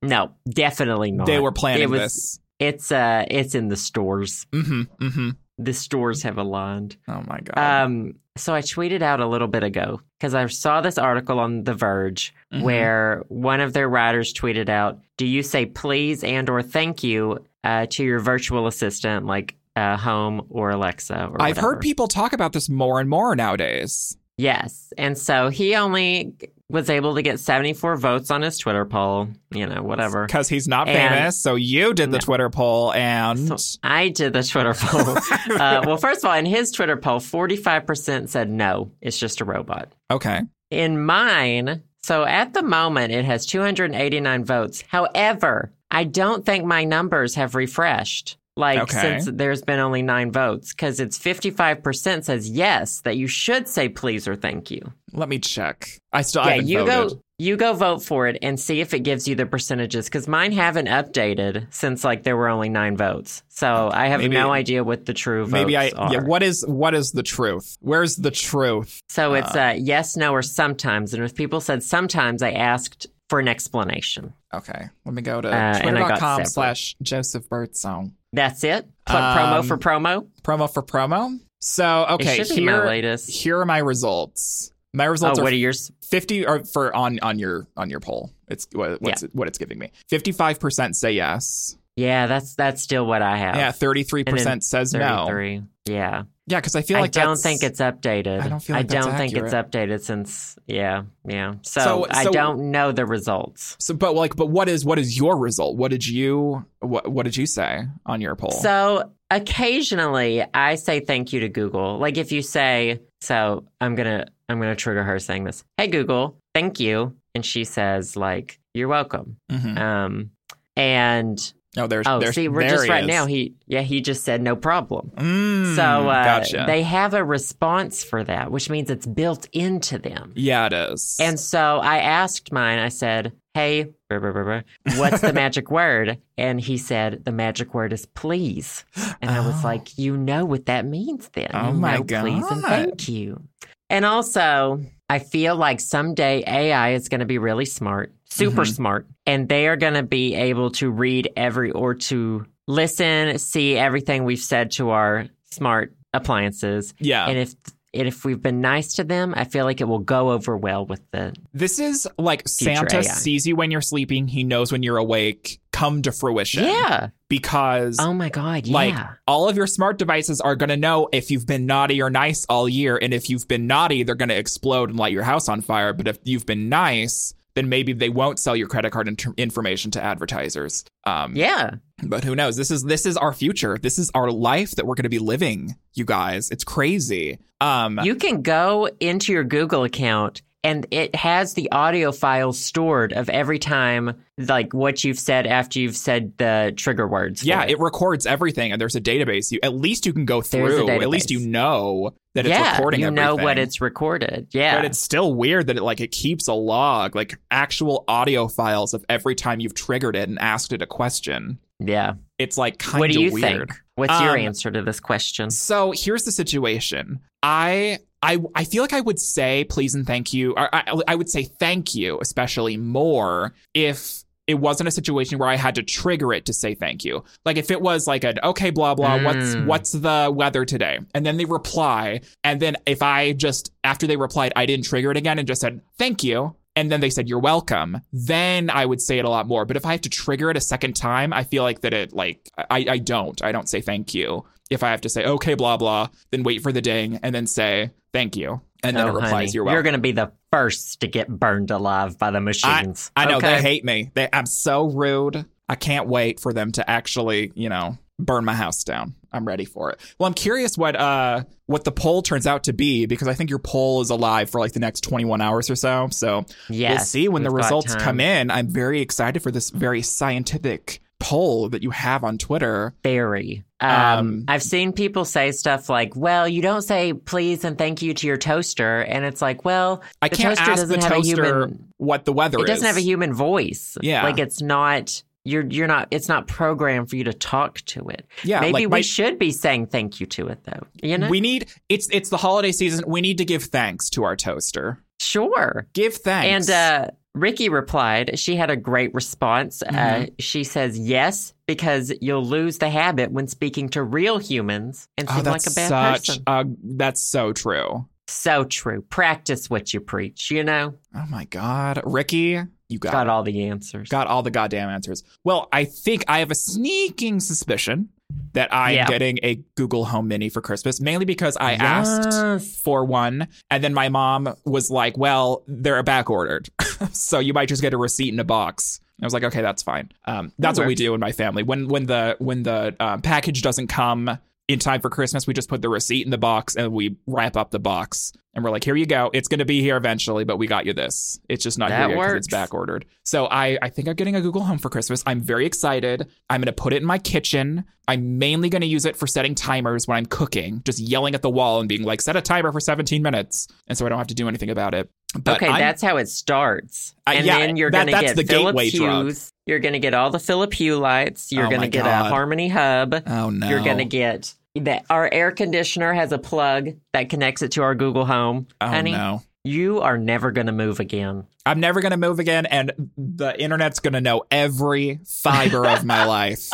[0.02, 1.28] No, definitely not.
[1.28, 2.40] They were planning It was- this.
[2.58, 4.48] It's uh, it's in the stores.
[4.54, 4.82] Mm-hmm.
[5.06, 5.30] Mm-hmm.
[5.58, 6.96] The stores have aligned.
[7.10, 7.58] Oh my god.
[7.84, 11.66] Um, so I tweeted out a little bit ago because I saw this article on
[11.66, 12.62] The Verge Mhm.
[12.64, 17.46] where one of their writers tweeted out, "Do you say please and or thank you
[17.66, 22.32] uh, to your virtual assistant like uh, Home or Alexa?" Or I've heard people talk
[22.32, 24.16] about this more and more nowadays.
[24.38, 26.36] Yes, and so he only
[26.70, 29.28] was able to get seventy four votes on his Twitter poll.
[29.52, 30.26] You know, whatever.
[30.26, 31.42] Because he's not And- famous.
[31.42, 32.22] So you did the No.
[32.22, 35.18] Twitter poll and So I did the Twitter poll.
[35.60, 39.20] uh, well, first of all, in his Twitter poll, forty five percent said no, it's
[39.20, 39.92] just a robot.
[40.12, 40.42] okay.
[40.72, 44.84] In mine, so at the moment it has 289 votes.
[44.88, 48.38] However, I don't think my numbers have refreshed.
[48.58, 49.20] Like Okay.
[49.20, 53.90] since there's been only nine votes, because it's 55% says yes, that you should say
[53.90, 54.94] please or thank you.
[55.12, 55.90] Let me check.
[56.14, 57.10] I still yeah, haven't you voted.
[57.18, 60.26] go you go vote for it and see if it gives you the percentages because
[60.26, 63.44] mine haven't updated since like there were only nine votes.
[63.50, 66.14] So I have Maybe- no idea what the true Maybe I are.
[66.14, 67.76] yeah, what is what is the truth?
[67.82, 69.02] Where's the truth?
[69.10, 71.14] so it's a yes, no, or sometimes.
[71.14, 74.34] And if people said sometimes, I asked for an explanation.
[74.54, 74.90] Okay.
[75.06, 78.14] Let me go to Uh, twitter.com slash Joseph Birdsong.
[78.34, 78.88] That's it.
[79.06, 80.28] Pl- promo Um, for promo.
[80.44, 81.40] Promo for promo.
[81.60, 83.30] So okay, it should be my here, latest.
[83.30, 84.72] here are my results.
[84.94, 85.92] My results Oh, results what are are yours?
[86.04, 88.32] 50 or for on on your on your poll.
[88.48, 89.92] It's what, what's it, what it's giving me.
[90.12, 91.76] 55% say yes.
[91.96, 93.56] Yeah, that's that's still what I have.
[93.56, 95.26] Yeah, 33% says no.
[95.28, 95.64] Thirty-three.
[95.88, 98.42] Yeah, Yeah, cuz I feel like I don't think it's updated.
[98.42, 100.58] I don't feel like I don't think it's updated since.
[100.68, 101.54] Yeah, yeah.
[101.62, 103.76] So, So- I don't know the results.
[103.80, 105.78] So but like but what is what is your result?
[105.78, 108.52] What did you what what did you say on your poll?
[108.52, 111.98] So occasionally I say thank you to Google.
[111.98, 115.64] Like if you say, so I'm gonna I'm gonna trigger her saying this.
[115.78, 119.38] Hey Google, thank you, and she says like you're welcome.
[119.52, 119.78] Mhm.
[119.80, 120.32] Um,
[120.76, 123.08] and Oh, there's oh, there's see, we're just right is.
[123.08, 123.26] now.
[123.26, 125.12] He yeah, he just said no problem.
[125.16, 126.64] Mm, So uh, gotcha.
[126.68, 130.32] they have a response for that, which means it's built into them.
[130.36, 131.18] yeah, it is.
[131.20, 134.64] And so I asked mine, I said, Hey, brr, brr, brr,
[134.98, 136.18] what's the magic word?
[136.38, 138.86] And he said, The magic word is please.
[139.22, 139.68] And I was Oh.
[139.68, 141.52] like, You know what that means then.
[141.54, 143.42] Oh You my know Please and thank you.
[143.90, 148.74] And also, I feel like someday AI is going to be really smart, super Mhm.
[148.74, 153.76] smart, and they are going to be able to read every or to listen, see
[153.78, 156.94] everything we've said to our smart appliances.
[157.00, 157.28] yeah.
[157.28, 157.54] And if
[157.96, 161.02] if we've been nice to them, I feel like it will go over well with
[161.12, 163.02] the This is like Santa AI.
[163.02, 166.64] sees you when you're sleeping, he knows when you're awake, come to fruition.
[166.66, 167.10] Yeah.
[167.28, 168.74] Because Oh my god, yeah.
[168.74, 168.96] like
[169.28, 172.46] all of your smart devices are going to know if you've been naughty or nice
[172.50, 175.50] all year and if you've been naughty they're going to explode and light your house
[175.50, 179.08] on fire but if you've been nice then maybe they won't sell your credit card
[179.08, 180.84] inter- information to advertisers.
[181.06, 181.76] Um yeah.
[182.04, 182.56] but who knows?
[182.56, 183.78] This is this is our future.
[183.82, 186.52] This is our life that we're going to be living you guys.
[186.52, 187.40] It's crazy.
[187.62, 193.14] Um You can go into your Google account and it has the audio files stored
[193.14, 197.44] of every time like what you've said after you've said the trigger words.
[197.44, 197.72] yeah it.
[197.72, 201.10] it records everything and there's a database you at least you can go through at
[201.10, 203.44] least you know that it's yeah, recording you know everything.
[203.46, 204.48] what it's recorded.
[204.52, 204.76] Yeah.
[204.76, 208.94] But it's still weird that it like it keeps a log, like actual audio files
[208.94, 211.60] of every time you've triggered it and asked it a question.
[211.80, 212.16] yeah.
[212.38, 213.42] It's like kind of What do you weird.
[213.70, 213.72] think?
[213.96, 215.50] What's your Um, answer to this question?
[215.50, 217.20] So here's the situation.
[217.42, 220.54] I I I feel like I would say please and thank you.
[220.58, 225.50] Or I I would say thank you, especially more if it wasn't a situation where
[225.50, 227.24] I had to trigger it to say thank you.
[227.46, 229.66] Like if it was like an okay, blah blah, what's Mm.
[229.66, 231.00] what's the weather today?
[231.16, 235.12] And then they reply, and then if I just after they replied, I didn't trigger
[235.12, 238.86] it again and just said thank you, and then they said you're welcome, then I
[238.86, 239.66] would say it a lot more.
[239.66, 242.14] But if I have to trigger it a second time, I feel like that it
[242.14, 243.42] like I I don't.
[243.44, 244.46] I don't say thank you.
[244.70, 247.48] If I have to say okay, blah blah, then wait for the ding and then
[247.48, 249.76] say thank you, and then Oh, it replies honey, you're welcome.
[249.76, 253.12] You're going to be the first to get burned alive by the machines.
[253.16, 253.56] I know Okay?
[253.58, 254.10] they hate me.
[254.14, 255.46] They, I'm so rude.
[255.68, 259.16] I can't wait for them to actually, you know, burn my house down.
[259.32, 260.00] I'm ready for it.
[260.18, 263.50] Well, I'm curious what uh what the poll turns out to be because I think
[263.50, 266.08] your poll is alive for like the next 21 hours or so.
[266.12, 268.50] So Yes, we'll see when the results come in.
[268.50, 272.94] I'm very excited for this very scientific poll that you have on Twitter.
[273.04, 273.64] Very.
[273.80, 278.02] Um, Um, I've seen people say stuff like, "Well, you don't say please and thank
[278.02, 281.04] you to your toaster," and it's like, "Well, I The can't toaster ask the doesn't
[281.04, 282.68] have a toaster human- what the weather it is.
[282.68, 283.98] doesn't have a human voice.
[284.02, 284.24] Yeah.
[284.24, 288.26] like it's not you're you're not it's not programmed for you to talk to it.
[288.44, 290.88] Yeah, Maybe like we my- should be saying thank you to it though.
[291.04, 291.30] You know?
[291.30, 293.04] We need it's it's the holiday season.
[293.08, 294.98] We need to give thanks to our toaster.
[295.22, 295.86] sure.
[295.94, 296.68] Give thanks.
[296.70, 299.84] And uh Ricky replied, she had a great response.
[299.84, 300.34] Uh, Mhm.
[300.40, 305.42] she says, Yes, because you'll lose the habit when speaking to real humans and oh,
[305.46, 306.44] like a bad such person.
[306.48, 308.08] uh, that's so true.
[308.28, 309.02] So true.
[309.04, 310.96] Practice what you preach, you know?
[311.14, 314.10] Oh my god, Ricky, you got Got all the answers.
[314.10, 315.24] got all the goddamn answers.
[315.44, 318.10] Well, I think I have a sneaking suspicion
[318.54, 319.08] that I'm Yeah.
[319.08, 323.94] getting a Google Home Mini for Christmas, mainly because I asked for one, and then
[323.94, 326.70] my mom was like, "Well, they're back ordered,
[327.12, 329.82] so you might just get a receipt in a box." I was like, "Okay, that's
[329.84, 331.64] fine." Um, that's what we do in my family.
[331.64, 335.70] When when the when the um, package doesn't come in time for Christmas, we just
[335.70, 338.34] put the receipt in the box and we wrap up the box.
[338.54, 339.30] And we're like, here you go.
[339.34, 341.40] It's going to be here eventually, but we got you this.
[341.50, 343.06] It's just not That here because it's back ordered.
[343.24, 345.22] So I, I think I'm getting a Google Home for Christmas.
[345.26, 346.28] I'm very excited.
[346.50, 347.84] I'm going to put it in my kitchen.
[348.08, 351.42] I'm mainly going to use it for setting timers when I'm cooking, just yelling at
[351.42, 353.68] the wall and being like, set a timer for 17 minutes.
[353.88, 355.10] And so I don't have to do anything about it.
[355.44, 357.14] But okay, I'm- that's how it starts.
[357.28, 359.26] Uh, and yeah, then you're that- going to that's get the Philip gateway drug.
[359.26, 359.50] Hughes.
[359.66, 361.52] You're going to get all the Philip Hue lights.
[361.52, 362.28] You're Oh going to get God.
[362.28, 363.16] a Harmony Hub.
[363.26, 363.68] Oh, no.
[363.68, 365.06] You're going to get that.
[365.10, 368.68] Our air conditioner has a plug that connects it to our Google Home.
[368.80, 369.42] Oh, Honey, no.
[369.66, 371.46] You are never going to move again.
[371.66, 376.06] I'm never going to move again, and the internet's going to know every fiber of
[376.06, 376.70] my life.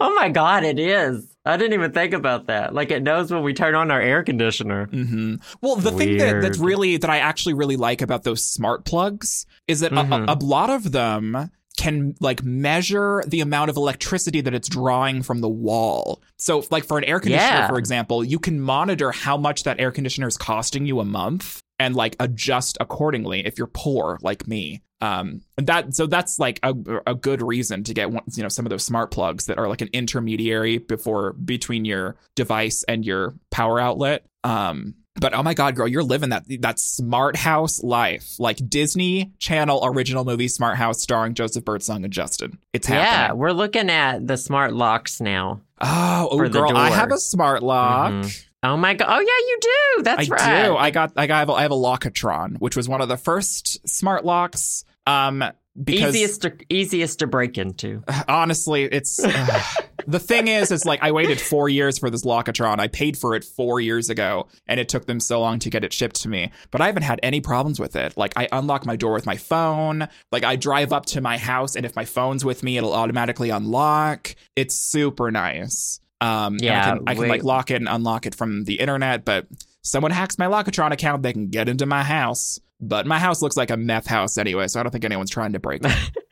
[0.00, 1.26] oh my God, it is.
[1.46, 2.74] I didn't even think about that.
[2.74, 4.86] Like it knows when we turn on our air conditioner.
[4.86, 8.84] hmm Well, the thing that, that's really that I actually really like about those smart
[8.84, 10.28] plugs is that a- Mhm.
[10.28, 15.22] a, a lot of them can like measure the amount of electricity that it's drawing
[15.22, 16.20] from the wall.
[16.36, 17.68] So, like for an air conditioner, Yeah.
[17.68, 21.62] for example, you can monitor how much that air conditioner is costing you a month
[21.80, 24.82] and like adjust accordingly if you're poor like me.
[25.00, 26.74] Um, and that so that's like a,
[27.06, 29.66] a good reason to get one, you know some of those smart plugs that are
[29.66, 34.26] like an intermediary before between your device and your power outlet.
[34.44, 39.32] Um, but oh my god, girl, you're living that that smart house life, like Disney
[39.38, 42.58] Channel original movie Smart House starring Joseph Birdsong and Justin.
[42.74, 43.12] It's happening.
[43.12, 45.62] Yeah, we're looking at the smart locks now.
[45.80, 48.12] Oh, oh girl, I have a smart lock.
[48.12, 48.44] Mhm.
[48.62, 49.08] Oh my God.
[49.08, 50.02] Oh, yeah, you do.
[50.02, 50.40] That's I right.
[50.40, 50.76] I do.
[50.76, 51.12] I got.
[51.16, 51.36] I got.
[51.36, 54.84] I have a, I have a Lockitron, which was one of the first smart locks.
[55.06, 55.42] Um,
[55.82, 58.02] because easiest to, easiest to break into.
[58.28, 59.62] honestly, it's uh,
[60.06, 62.80] the thing is, is like I waited four years for this Lockitron.
[62.80, 65.84] I paid for it four years ago, and it took them so long to get
[65.84, 66.50] it shipped to me.
[66.70, 68.16] But I haven't had any problems with it.
[68.16, 70.08] Like I unlock my door with my phone.
[70.32, 73.50] Like I drive up to my house, and if my phone's with me, it'll automatically
[73.50, 74.34] unlock.
[74.56, 76.00] It's super nice.
[76.20, 79.24] Um, Yeah, I can, I can like lock it and unlock it from the internet,
[79.24, 79.46] but
[79.82, 82.58] someone hacks my Lockitron account, they can get into my house.
[82.80, 85.52] But my house looks like a meth house anyway, so I don't think anyone's trying
[85.52, 85.92] to break it.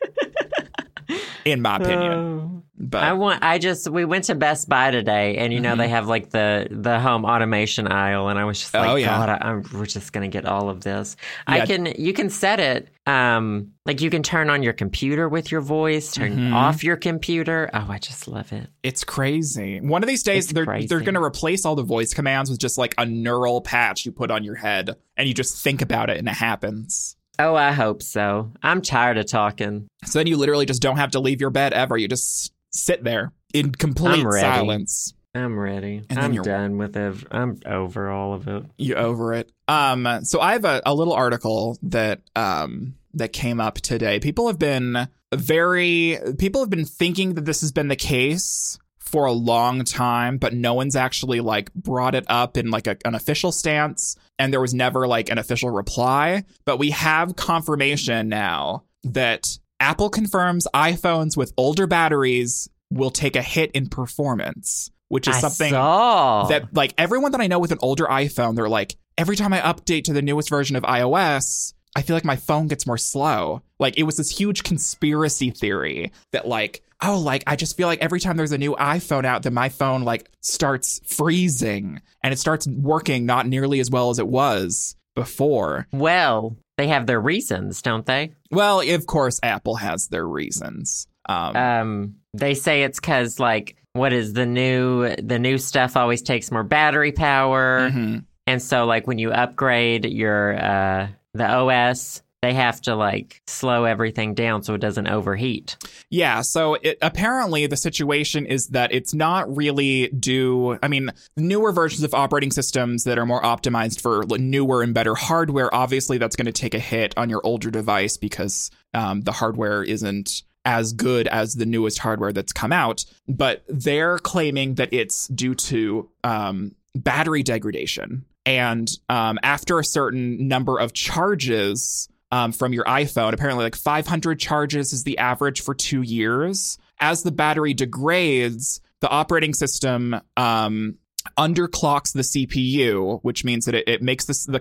[1.52, 2.12] In my opinion.
[2.12, 2.54] Oh.
[2.80, 3.42] But I want.
[3.42, 5.78] I just we went to Best Buy today, and you know Mhm.
[5.78, 9.06] they have like the the home automation aisle, and I was just like, Oh, yeah.
[9.06, 11.16] God, I, I'm, we're just gonna get all of this.
[11.48, 11.87] I can.
[11.98, 12.88] You can set it.
[13.04, 16.52] Um, like you can turn on your computer with your voice, turn Mhm.
[16.54, 17.68] off your computer.
[17.74, 18.68] Oh, I just love it.
[18.84, 19.80] it's crazy.
[19.80, 20.87] One of these days It's they're crazy.
[20.87, 24.30] they're gonna replace all the voice commands with just like a neural patch you put
[24.30, 27.16] on your head and you just think about it and it happens.
[27.38, 28.51] Oh, I hope so.
[28.62, 29.88] I'm tired of talking.
[30.05, 31.96] So then you literally just don't have to leave your bed ever.
[31.96, 35.14] You just sit there in complete I'm silence.
[35.35, 36.03] I'm ready.
[36.11, 37.16] And I'm done with it.
[37.31, 38.64] I'm over all of it.
[38.77, 39.53] you over it.
[39.68, 44.18] Um, so I have a, a little article that um that came up today.
[44.20, 49.25] People have been very people have been thinking that this has been the case for
[49.25, 53.14] a long time, but no one's actually like brought it up in like a, an
[53.14, 56.44] official stance, and there was never like an official reply.
[56.64, 63.42] But we have confirmation now that Apple confirms iPhones with older batteries will take a
[63.42, 66.47] hit in performance, which is I something saw.
[66.49, 69.61] that like everyone that I know with an older iPhone, they're like, every time I
[69.61, 73.62] update to the newest version of iOS, I feel like my phone gets more slow.
[73.79, 78.00] Like it was this huge conspiracy theory that like, oh, like I just feel like
[78.00, 82.38] every time there's a new iPhone out, that my phone like starts freezing and it
[82.38, 85.87] starts working not nearly as well as it was before.
[85.92, 88.32] well, they have their reasons, don't they?
[88.52, 91.08] Well, of course, Apple has their reasons.
[91.28, 96.22] Um, Um, they say it's because like what is the new the new stuff always
[96.22, 98.24] takes more battery power, mhm.
[98.46, 103.85] and so like when you upgrade your uh the OS, they have to like slow
[103.85, 105.77] everything down so it doesn't overheat.
[106.09, 110.79] Yeah, so it, apparently the situation is that it's not really due.
[110.83, 115.16] I mean, newer versions of operating systems that are more optimized for newer and better
[115.16, 119.33] hardware, obviously that's going to take a hit on your older device because um, the
[119.33, 124.92] hardware isn't as good as the newest hardware that's come out, but they're claiming that
[124.92, 128.24] it's due to um, battery degradation.
[128.44, 134.38] And um, after a certain number of charges um, from your iPhone, apparently like 500
[134.38, 136.79] charges is the average for two years.
[137.01, 140.97] As the battery degrades, the operating system um,
[141.37, 144.61] underclocks the CPU, which means that it, it makes this, the,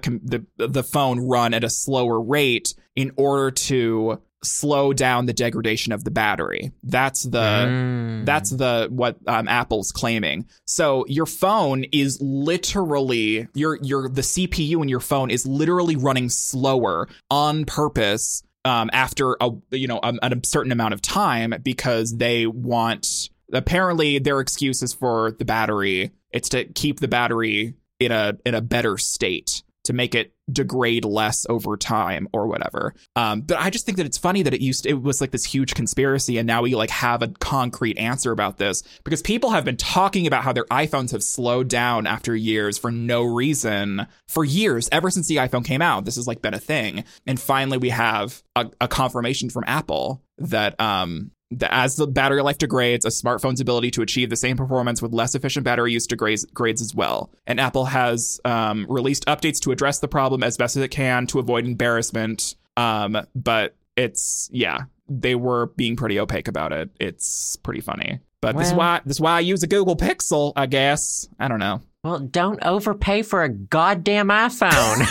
[0.57, 5.91] the the phone run at a slower rate in order to slow down the degradation
[5.91, 6.71] of the battery.
[6.83, 8.25] That's the Mm.
[8.25, 10.45] that's the what um, Apple's claiming.
[10.65, 16.29] So your phone is literally your your the CPU in your phone is literally running
[16.29, 22.15] slower on purpose um, after a you know a, a certain amount of time because
[22.17, 26.11] they want apparently their excuse is for the battery.
[26.31, 31.03] It's to keep the battery in a in a better state to make it degrade
[31.03, 32.93] less over time or whatever.
[33.15, 35.43] Um, but I just think that it's funny that it used it was like this
[35.43, 39.65] huge conspiracy, and now we like have a concrete answer about this because people have
[39.65, 44.45] been talking about how their iPhones have slowed down after years for no reason for
[44.45, 46.05] years ever since the iPhone came out.
[46.05, 50.21] This has like been a thing, and finally we have a, a confirmation from Apple
[50.37, 51.31] that um
[51.61, 55.35] as the battery life degrades, a smartphone's ability to achieve the same performance with less
[55.35, 57.31] efficient battery use degrades, degrades as well.
[57.45, 61.27] And Apple has um, released updates to address the problem as best as it can
[61.27, 62.55] to avoid embarrassment.
[62.75, 66.89] Um, but it's yeah, they were being pretty opaque about it.
[66.99, 68.19] It's pretty funny.
[68.41, 71.27] But this is why this is why I use a Google Pixel, I guess.
[71.39, 71.81] I don't know.
[72.07, 75.05] Well, don't overpay for a goddamn iPhone.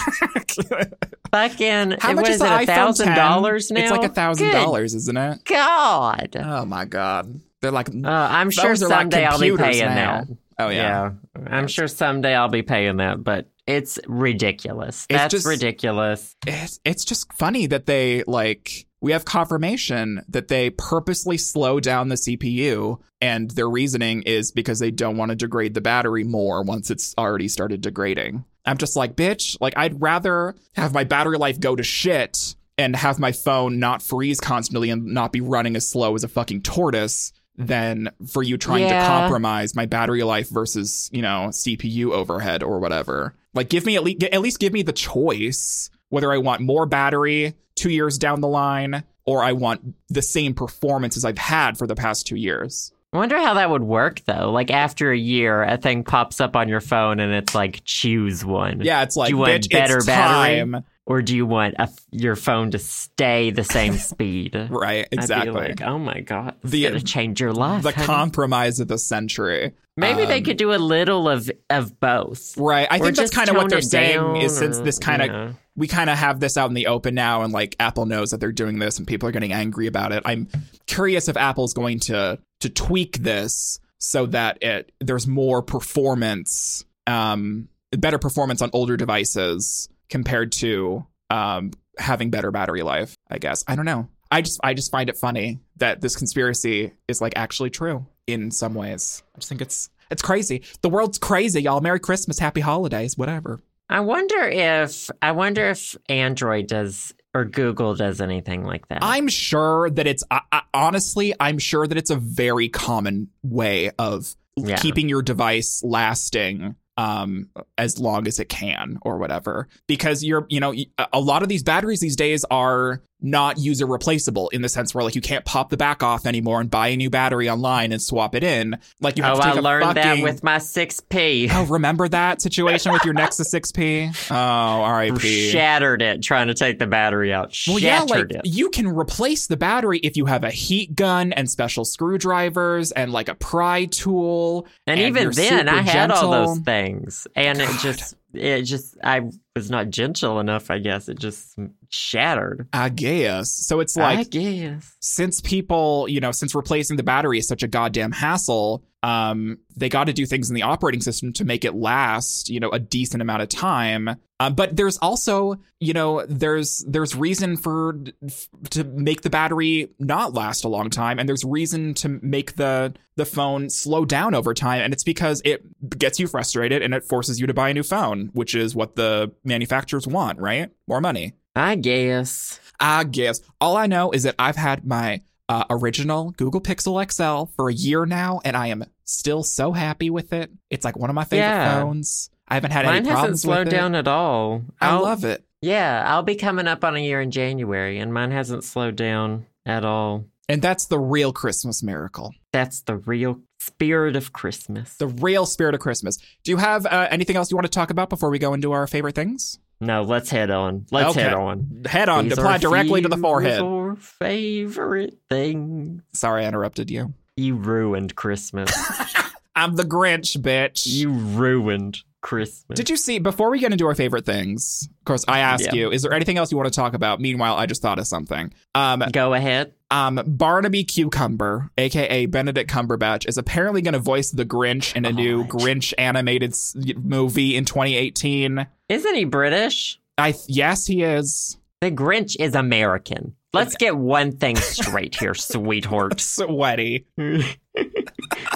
[1.30, 2.62] Fucking, How much what is is it?
[2.62, 3.82] A thousand dollars now.
[3.82, 5.44] It's like a thousand dollars, isn't it?
[5.44, 6.36] God.
[6.42, 7.40] Oh my god.
[7.60, 10.24] They're like Uh, I'm sure are like someday I'll be paying now.
[10.24, 10.36] that.
[10.58, 11.10] Oh yeah.
[11.48, 15.04] I'm sure someday I'll be paying that, but it's ridiculous.
[15.10, 16.34] It's That's just- ridiculous.
[16.46, 22.08] it's it's just funny that they like we have confirmation that they purposely slow down
[22.08, 26.62] the CPU and their reasoning is because they don't want to degrade the battery more
[26.62, 28.44] once it's already started degrading.
[28.64, 32.96] I'm just like, bitch, like I'd rather have my battery life go to shit and
[32.96, 36.62] have my phone not freeze constantly and not be running as slow as a fucking
[36.62, 42.62] tortoise than for you trying to compromise my battery life versus, you know, CPU overhead
[42.62, 43.34] or whatever.
[43.54, 46.86] Like give me at least at least give me the choice whether I want more
[46.86, 51.76] battery 2 years down the line or I want the same performance as I've had
[51.76, 52.92] for the past 2 years.
[53.12, 54.50] I wonder how that would work though.
[54.50, 58.44] Like after a year, a thing pops up on your phone and it's like choose
[58.44, 58.80] one.
[58.82, 60.56] Yeah, it's like you want bitch, better battery?
[60.58, 60.84] time.
[61.06, 64.56] Or do you want a, your phone to stay the same speed?
[64.70, 65.52] Right, exactly.
[65.52, 67.82] Like, oh my god, it's The- gonna change your life.
[67.84, 69.72] the honey." compromise of the century.
[69.98, 72.58] Maybe they um, could do a little of of both.
[72.58, 72.86] Right.
[72.90, 75.26] I Or think that's kind of what they're saying is since or, this kind of
[75.28, 75.54] you know.
[75.74, 78.40] we kind of have this out in the open now and like Apple knows that
[78.40, 80.22] they're doing this and people are getting angry about it.
[80.26, 80.48] I'm
[80.86, 87.68] curious if Apple's going to to tweak this so that it there's more performance um
[87.92, 93.64] better performance on older devices compared to um having better battery life, I guess.
[93.66, 94.08] I don't know.
[94.30, 98.50] I just I just find it funny that this conspiracy is like actually true in
[98.50, 99.22] some ways.
[99.34, 100.62] I just think it's it's crazy.
[100.82, 101.80] The world's crazy, y'all.
[101.80, 103.60] Merry Christmas, happy holidays, whatever.
[103.88, 108.98] I wonder if I wonder if Android does or Google does anything like that.
[109.02, 113.90] I'm sure that it's I, I, honestly, I'm sure that it's a very common way
[113.98, 114.76] of Yeah.
[114.76, 119.68] keeping your device lasting um as long as it can or whatever.
[119.86, 120.74] Because you're you know
[121.12, 125.02] a lot of these batteries these days are not user replaceable in the sense where
[125.02, 128.02] like you can't pop the back off anymore and buy a new battery online and
[128.02, 131.50] swap it in like you have oh, to take I learned that with my 6P.
[131.52, 134.30] Oh, remember that situation with your Nexus 6P?
[134.30, 135.20] Oh, RIP.
[135.20, 137.56] Shattered it trying to take the battery out.
[137.66, 138.40] Well, yeah, like Shattered it.
[138.46, 143.12] you can replace the battery if you have a heat gun and special screwdrivers and
[143.12, 144.66] like a pry tool.
[144.86, 149.30] And, and even then, I had all those things, and it just, it just, I
[149.56, 150.70] was not gentle enough.
[150.70, 152.68] I guess it just shattered.
[152.72, 153.50] I guess.
[153.50, 154.94] So it's like, I guess.
[155.00, 159.88] since people, you know, since replacing the battery is such a goddamn hassle, um, they
[159.88, 162.78] got to do things in the operating system to make it last, you know, a
[162.78, 164.16] decent amount of time.
[164.38, 169.94] Um, but there's also, you know, there's there's reason for f- to make the battery
[169.98, 174.34] not last a long time, and there's reason to make the the phone slow down
[174.34, 175.64] over time, and it's because it
[175.98, 178.96] gets you frustrated and it forces you to buy a new phone, which is what
[178.96, 180.70] the manufacturers want, right?
[180.86, 181.34] More money.
[181.54, 182.60] I guess.
[182.78, 183.40] I guess.
[183.60, 187.72] All I know is that I've had my uh, original Google Pixel XL for a
[187.74, 190.50] year now, and I am still so happy with it.
[190.70, 191.80] It's like one of my favorite Yeah.
[191.80, 192.30] phones.
[192.48, 193.16] I haven't had Mine any problems.
[193.16, 194.62] Mine hasn't slowed down at all.
[194.80, 195.42] I I'll- love it.
[195.62, 199.46] Yeah, I'll be coming up on a year in January, and mine hasn't slowed down
[199.64, 200.26] at all.
[200.48, 202.32] And that's the real Christmas miracle.
[202.52, 204.96] That's the real spirit of Christmas.
[204.96, 206.18] The real spirit of Christmas.
[206.44, 208.72] Do you have uh, anything else you want to talk about before we go into
[208.72, 209.58] our favorite things?
[209.78, 210.86] no, let's head on.
[210.90, 211.22] Let's Okay.
[211.22, 211.82] head on.
[211.86, 213.60] Head on, These apply directly to the forehead.
[213.60, 216.02] of our favorite thing.
[216.14, 217.12] Sorry, I interrupted you.
[217.36, 218.70] You ruined Christmas.
[219.56, 220.86] I'm the Grinch, bitch.
[220.86, 222.76] you ruined Christmas.
[222.76, 225.74] Did you see, before we get into our favorite things, of course, I ask Yeah.
[225.74, 227.20] you, is there anything else you want to talk about?
[227.20, 228.52] Meanwhile, I just thought of something.
[228.74, 229.74] Um, Go ahead.
[229.92, 235.12] um, Barnaby Cucumber, aka Benedict Cumberbatch, is apparently going to voice the Grinch in a
[235.12, 235.50] new God.
[235.60, 238.66] Grinch animated s- movie in 2018.
[238.88, 240.00] Isn't he British?
[240.18, 241.56] I yes, he is.
[241.80, 243.36] The Grinch is American.
[243.56, 246.20] Let's get one thing straight here, sweetheart.
[246.20, 247.06] Sweaty.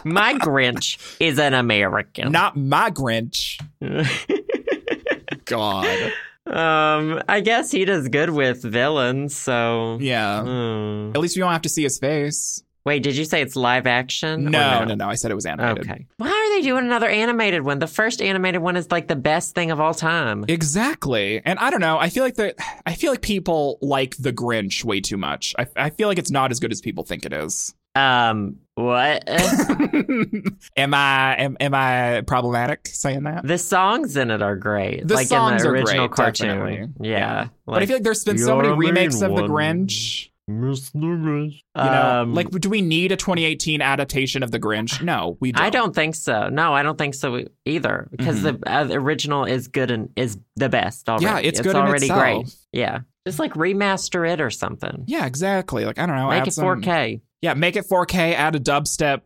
[0.05, 2.33] My Grinch is an American.
[2.33, 3.61] Not my Grinch.
[5.45, 6.13] God.
[6.47, 9.99] um, I guess he does good with villains, so.
[10.01, 10.43] Yeah.
[10.43, 11.11] Hmm.
[11.15, 12.63] At least we don't have to see his face.
[12.85, 14.47] Wait, did you say it's live action?
[14.47, 15.09] or No, no, no.
[15.09, 15.91] I said it was animated.
[15.91, 16.07] Okay.
[16.17, 17.79] Why are they doing another animated one?
[17.79, 20.45] The first animated one is like the best thing of all time.
[20.49, 21.43] Exactly.
[21.45, 21.99] And I don't know.
[21.99, 22.55] I feel like the
[22.87, 25.55] I feel like people like the Grinch way too much.
[25.59, 27.75] I, I feel like it's not as good as people think it is.
[27.95, 29.25] Um, what?
[30.77, 33.47] am I am, am I problematic saying that?
[33.47, 35.07] the songs in it are great.
[35.07, 36.49] The like songs in are the original great, cartoon.
[36.49, 37.09] definitely.
[37.09, 37.19] Yeah.
[37.19, 37.49] Yeah.
[37.67, 39.43] but I feel like there's been so many remakes main of the.
[39.43, 40.30] Grinch.
[40.51, 40.93] Mr.
[40.95, 41.53] Grinch.
[41.77, 45.03] You know, Um, like do we need a 2018 adaptation of the Grinch?
[45.03, 45.63] No, we don't.
[45.65, 46.49] I don't think so.
[46.49, 48.09] No, I don't think so either.
[48.11, 51.27] Because the uh, the original is good and is the best already.
[51.27, 51.37] Mm-hmm.
[51.37, 52.21] Yeah, it's good already itself.
[52.21, 52.55] great.
[52.73, 55.05] Yeah, just like remaster it or something.
[55.07, 55.85] Yeah, exactly.
[55.85, 56.29] Like I don't know.
[56.31, 57.21] Make add it some- 4K.
[57.43, 58.35] Yeah, make it 4K.
[58.35, 59.23] Add a dubstep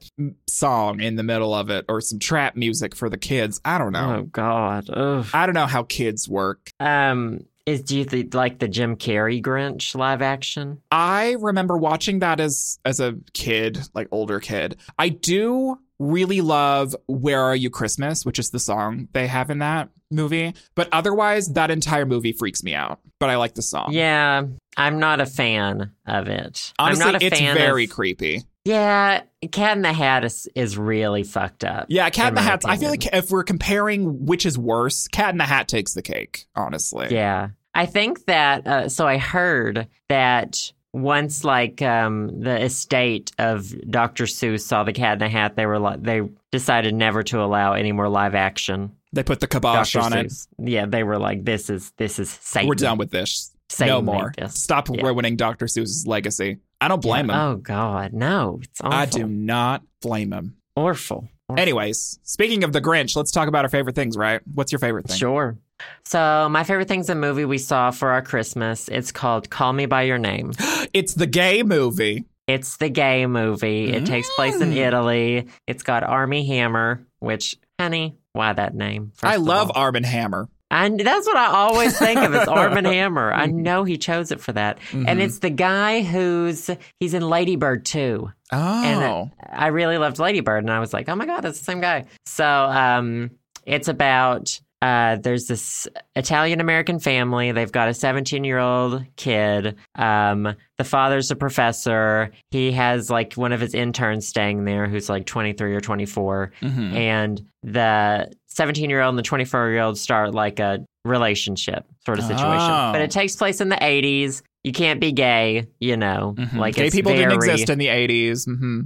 [0.49, 3.61] song in the middle of it, or some trap music for the kids.
[3.65, 4.19] I don't know.
[4.21, 4.89] Oh God.
[4.89, 5.27] Ugh.
[5.35, 6.71] I don't know how kids work.
[6.79, 10.81] Um, is do you think like the Jim Carrey Grinch live action?
[10.91, 14.77] I remember watching that as as a kid, like older kid.
[14.99, 19.61] I do really love "Where Are You Christmas," which is the song they have in
[19.61, 20.55] that movie.
[20.75, 23.01] But otherwise, that entire movie freaks me out.
[23.19, 23.93] But I like the song.
[23.93, 24.45] Yeah,
[24.77, 26.73] I'm not a fan of it.
[26.79, 28.43] honestly, I'm not a it's fan very of, creepy.
[28.65, 31.87] Yeah, Cat in the Hat is, is really fucked up.
[31.89, 32.63] Yeah, Cat in the Hat.
[32.65, 36.03] I feel like if we're comparing which is worse, Cat in the Hat takes the
[36.03, 36.47] cake.
[36.55, 37.09] Honestly.
[37.11, 37.51] Yeah.
[37.75, 44.25] I think that, uh, so I heard that once like um, the estate of Dr.
[44.25, 46.21] Seuss saw the cat in the hat, they were like, they
[46.53, 48.93] decided never to allow any more live action.
[49.13, 50.05] They put the kibosh Dr.
[50.05, 50.33] on it.
[50.59, 52.69] Yeah, they were like, this is, this is Satan.
[52.69, 53.51] We're done with this.
[53.69, 54.33] Satan no more.
[54.39, 54.55] this.
[54.55, 55.03] Stop Yeah.
[55.03, 55.67] ruining Dr.
[55.67, 56.59] Seuss's legacy.
[56.81, 57.37] I don't blame him.
[57.37, 58.61] Oh God, no.
[58.63, 58.93] It's awful.
[58.99, 60.57] I do not blame him.
[60.77, 61.29] Awful.
[61.57, 64.41] Anyways, speaking of the Grinch, let's talk about our favorite things, right?
[64.55, 65.17] What's your favorite thing?
[65.19, 65.59] Sure.
[66.05, 68.89] So my favorite thing's a movie we saw for our Christmas.
[68.89, 70.53] It's called Call Me by Your Name.
[70.93, 72.25] It's the gay movie.
[72.47, 73.93] It's the gay movie.
[73.93, 74.77] It takes place in Mm.
[74.77, 75.49] Italy.
[75.67, 79.11] It's got Armie Hammer, which, honey, why that name?
[79.23, 79.73] I love?
[79.75, 80.49] Arm and Hammer.
[80.75, 82.35] And that's what I always think of.
[82.35, 83.33] It's Arm and Hammer.
[83.33, 84.79] I know he chose it for that.
[84.93, 85.21] And Mhm.
[85.21, 86.69] it's the guy who's
[86.99, 88.31] he's in Lady Bird too.
[88.53, 88.85] Oh.
[88.85, 91.65] And I really loved Lady Bird, and I was like, oh my god, that's the
[91.65, 92.07] same guy.
[92.27, 93.31] So um,
[93.65, 97.53] it's about uh, there's this Italian American family.
[97.53, 99.77] They've got a 17 year old kid.
[99.95, 102.31] Um, the father's a professor.
[102.51, 106.53] He has like one of his interns staying there who's like 23 or 24.
[106.61, 106.93] Mhm.
[106.95, 112.19] And the 17 year old and the 24 year old start like a relationship sort
[112.19, 112.71] of situation.
[112.71, 112.91] Oh.
[112.93, 114.43] But it takes place in the 80s.
[114.65, 116.35] You can't be gay, you know.
[116.39, 116.57] Mhm.
[116.57, 118.45] Like gay people didn't exist in the 80s.
[118.47, 118.81] hmm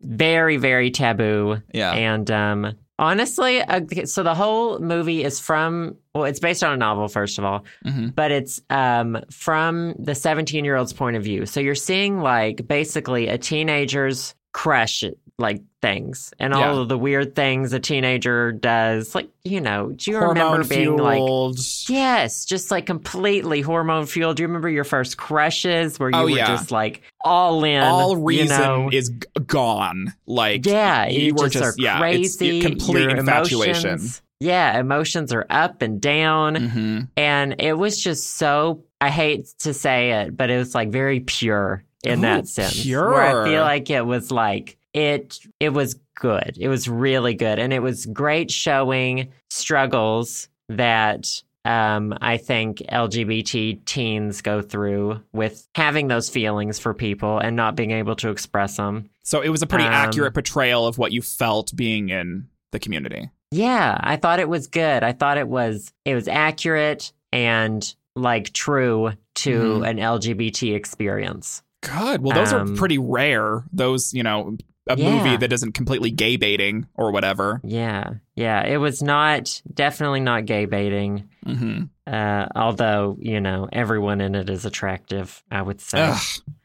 [0.00, 1.92] very very taboo Yeah.
[1.92, 6.76] and um honestly uh, so the whole movie is from well it's based on a
[6.76, 11.22] novel first of all hmm but it's um from the 17 year old's point of
[11.22, 11.46] view.
[11.46, 15.02] So you're seeing like basically a teenager's crush
[15.38, 16.80] like things and all Yeah.
[16.82, 20.96] of the weird things a teenager does like you know do you remember Hormone being
[20.98, 21.56] like.
[21.88, 24.36] Yes, just like completely hormone fueled.
[24.36, 26.46] Do you remember your first crushes where you Oh, were yeah.
[26.46, 27.82] just like all in?
[27.82, 28.90] All you reason know?
[28.92, 29.08] is
[29.46, 30.12] gone.
[30.26, 32.60] Like, Yeah, you you, were just, just- yeah, it's crazy.
[32.60, 33.88] complete Your infatuation.
[33.90, 38.84] emotions- yeah, emotions are up and down, hmm and it was just so.
[39.00, 42.84] I hate to say it, but it was like very pure in Ooh, that sense.
[42.86, 45.38] Where I feel like it was like it.
[45.60, 46.56] It was good.
[46.60, 51.42] It was really good, and it was great showing struggles that.
[51.64, 57.76] Um, I think LGBT teens go through with having those feelings for people and not
[57.76, 59.08] being able to express them.
[59.22, 62.80] So it was a pretty Um, accurate portrayal of what you felt being in the
[62.80, 63.30] community.
[63.52, 65.04] Yeah, I thought it was good.
[65.04, 69.50] I thought it was it was accurate and like true to
[69.82, 69.88] Mhm.
[69.88, 71.62] an LGBT experience.
[71.82, 72.22] Good.
[72.22, 73.64] Well, those Um, are pretty rare.
[73.72, 74.56] Those, you know,
[74.88, 75.10] a Yeah.
[75.24, 77.60] movie that isn't completely gay baiting or whatever.
[77.64, 78.64] Yeah, yeah.
[78.66, 81.28] It was not definitely not gay baiting.
[81.46, 86.00] hmm Uh, although you know everyone in it is attractive, I would say.
[86.00, 86.20] Ugh,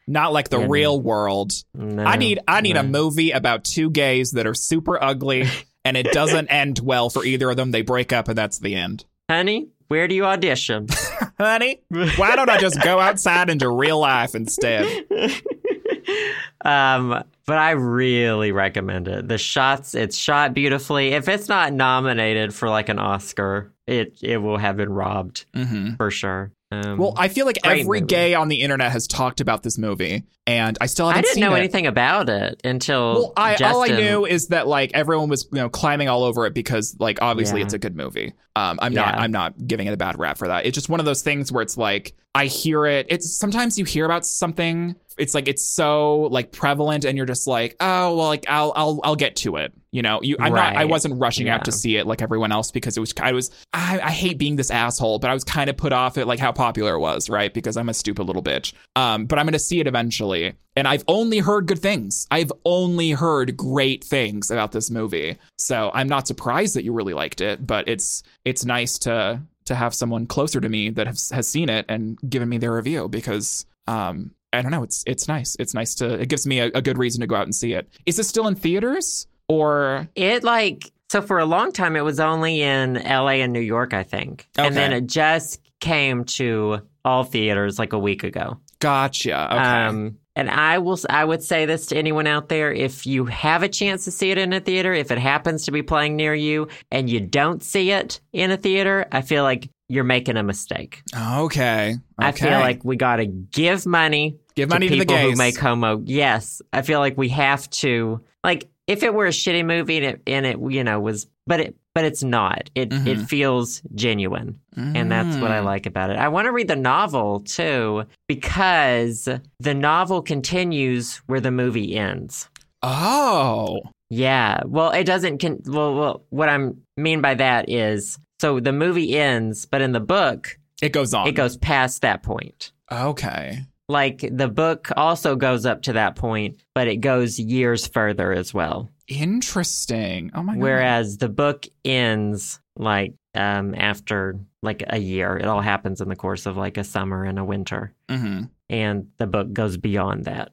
[0.08, 0.66] not like the no.
[0.66, 1.52] real world.
[1.74, 5.44] No, I need I need a movie about two gays that are super ugly
[5.84, 7.70] and it doesn't end well for either of them.
[7.70, 9.04] They break up and that's the end.
[9.30, 9.68] honey.
[9.88, 10.86] Where do you audition?
[11.38, 11.80] Honey,
[12.16, 14.86] why don't I just go outside into real life instead?
[16.64, 19.28] um, but I really recommend it.
[19.28, 21.08] The shots, it's shot beautifully.
[21.12, 25.94] If it's not nominated for like an Oscar, it it will have been robbed hmm
[25.94, 26.52] for sure.
[26.70, 28.00] Um, Well, I feel like every movie.
[28.02, 31.34] gay on the internet has talked about this movie, and I still haven't I didn't
[31.36, 31.58] seen know it.
[31.60, 35.58] anything about it until Well, I, all I knew is that like everyone was you
[35.60, 37.64] know climbing all over it because like obviously Yeah.
[37.66, 38.34] it's a good movie.
[38.54, 40.66] Um, I'm not I'm not giving it a bad rap for that.
[40.66, 43.06] It's just one of those things where it's like I hear it.
[43.08, 44.94] It's sometimes you hear about something.
[45.16, 49.00] It's like it's so like prevalent, and you're just like, oh well, like I'll I'll
[49.02, 49.72] I'll get to it.
[49.90, 52.70] You know, you I'm not I wasn't rushing out to see it like everyone else
[52.70, 55.68] because it was I was I, I hate being this asshole, but I was kind
[55.68, 57.52] of put off at like how popular it was, right?
[57.52, 58.72] Because I'm a stupid little bitch.
[58.94, 62.28] Um, but I'm gonna see it eventually, and I've only heard good things.
[62.30, 67.14] I've only heard great things about this movie, so I'm not surprised that you really
[67.14, 67.66] liked it.
[67.66, 71.68] But it's it's nice to to have someone closer to me that has, has seen
[71.68, 75.74] it and given me their review because um I don't know it's it's nice it's
[75.74, 77.88] nice to it gives me a, a good reason to go out and see it.
[78.06, 82.20] Is this still in theaters or It like so for a long time it was
[82.20, 84.46] only in LA and New York, I think.
[84.56, 88.58] And then it just came to all theaters like a week ago.
[88.80, 89.54] gotcha?
[89.54, 89.62] Okay.
[89.62, 93.64] Um and I will I would say this to anyone out there if you have
[93.64, 96.32] a chance to see it in a theater, if it happens to be playing near
[96.32, 100.44] you and you don't see it in a theater, I feel like you're making a
[100.44, 101.02] mistake.
[101.16, 101.96] okay.
[102.18, 105.58] I feel like we got to give money give money to to, people who make
[105.58, 106.02] homo.
[106.04, 108.20] Yes, I feel like we have to.
[108.44, 111.60] Like, if it were a shitty movie and it, and it you know, was, but
[111.60, 112.70] it, but it's not.
[112.76, 113.26] It, it Mhm.
[113.28, 115.64] feels genuine, and that's what I Mm.
[115.64, 116.16] like about it.
[116.16, 119.28] I want to read the novel too because
[119.58, 122.48] the novel continues where the movie ends.
[122.84, 123.80] Oh.
[124.10, 124.60] Yeah.
[124.64, 125.38] Well, it doesn't.
[125.42, 129.90] Con- well, well, what I mean by that is, so the movie ends, but in
[129.90, 131.26] the book, It goes on.
[131.26, 132.70] it goes past that point.
[132.92, 133.64] Okay.
[133.90, 138.52] like the book also goes up to that point, but it goes years further as
[138.52, 138.90] well.
[139.08, 140.30] Interesting.
[140.34, 140.62] Oh my god.
[140.62, 145.36] Whereas the book ends like um after like a year.
[145.36, 147.94] It all happens in the course of like a summer and a winter.
[148.08, 150.52] hmm And the book goes beyond that.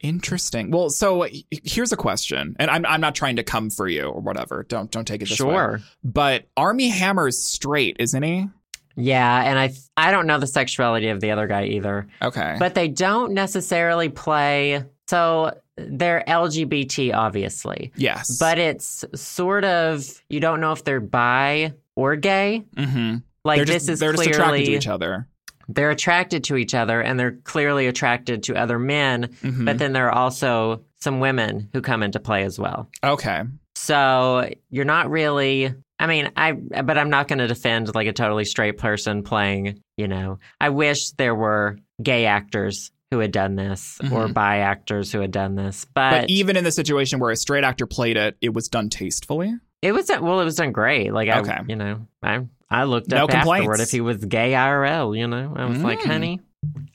[0.00, 0.70] Interesting.
[0.72, 4.20] Well, so here's a question, and I'm I'm not trying to come for you or
[4.20, 4.64] whatever.
[4.68, 5.54] Don't don't take it this way.
[5.54, 5.80] Sure.
[6.02, 8.48] But Armie Hammer's straight, isn't he?
[8.96, 12.08] Yeah, and I I don't know the sexuality of the other guy either.
[12.20, 12.56] Okay.
[12.58, 17.92] But they don't necessarily play so they're LGBT obviously.
[17.96, 18.38] yes.
[18.38, 22.62] But it's sort of you don't know if they're bi or gay.
[22.76, 25.26] hmm Like they're this just is they're clearly just attracted to each other.
[25.68, 29.64] they're attracted to each other and they're clearly attracted to other men, Mhm.
[29.64, 32.88] but then there are also some women who come into play as well.
[33.02, 33.42] okay.
[33.74, 35.74] So you're not really.
[35.98, 39.80] I mean, I but I'm not going to defend like a totally straight person playing.
[39.96, 44.34] You know, I wish there were gay actors who had done this or Mhm.
[44.34, 47.62] bi actors who had done this, But but, even in the situation where a straight
[47.62, 49.54] actor played it, it was done tastefully.
[49.82, 51.12] it was well, it was done great.
[51.12, 52.40] Like I, you know, I
[52.70, 55.14] I looked No up afterward if he was gay IRL.
[55.16, 56.06] You know, I was like, Mm.
[56.06, 56.40] honey,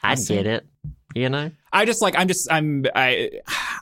[0.01, 0.35] I see.
[0.35, 0.65] get it.
[1.15, 1.51] You know.
[1.73, 3.29] I just like I'm just I'm I,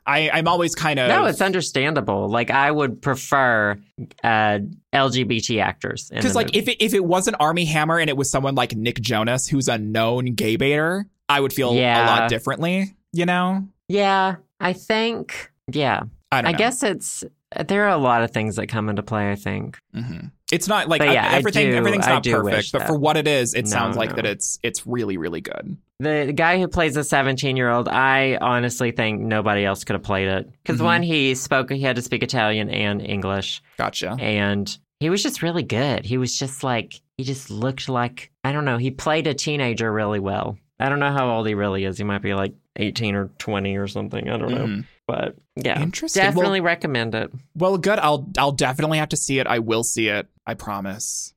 [0.06, 2.30] I I'm always kind of No, it's understandable.
[2.30, 3.78] Like I would prefer
[4.24, 4.60] uh,
[4.94, 6.58] LGBT actors because like movie.
[6.60, 9.68] if it, if it wasn't Armie Hammer and it was someone like Nick Jonas who's
[9.68, 12.96] a known gay baiter, I would feel a lot differently.
[13.14, 16.04] You know, yeah, I think yeah.
[16.32, 17.24] I don't I guess it's
[17.68, 19.32] there are a lot of things that come into play.
[19.32, 19.78] I think.
[19.94, 21.70] hmm It's not like yeah, I everything.
[21.72, 22.88] do- everything's not perfect, but that.
[22.88, 24.16] for what it is, it No, sounds like no.
[24.18, 25.78] that it's it's really really good.
[26.02, 29.94] The, the guy who plays the 17 year old, I honestly think nobody else could
[29.94, 30.50] have played it.
[30.62, 30.84] Because Mhm.
[30.84, 34.18] one, he spoke, he had to speak Italian and English, Gotcha.
[34.20, 36.04] and he was just really good.
[36.06, 39.90] He was just like, he just looked like, I don't know, he played a teenager
[39.90, 40.58] really well.
[40.80, 41.98] I don't know how old he really is.
[41.98, 44.30] He might be like 18 or 20 or something.
[44.30, 44.66] I don't know.
[44.68, 44.86] Mhm.
[45.08, 46.22] But yeah, Interesting.
[46.22, 47.32] Well- definitely recommend it.
[47.56, 48.00] Well, good.
[48.00, 49.48] I'll I'll definitely have to see it.
[49.48, 50.28] I will see it.
[50.46, 51.34] I promise.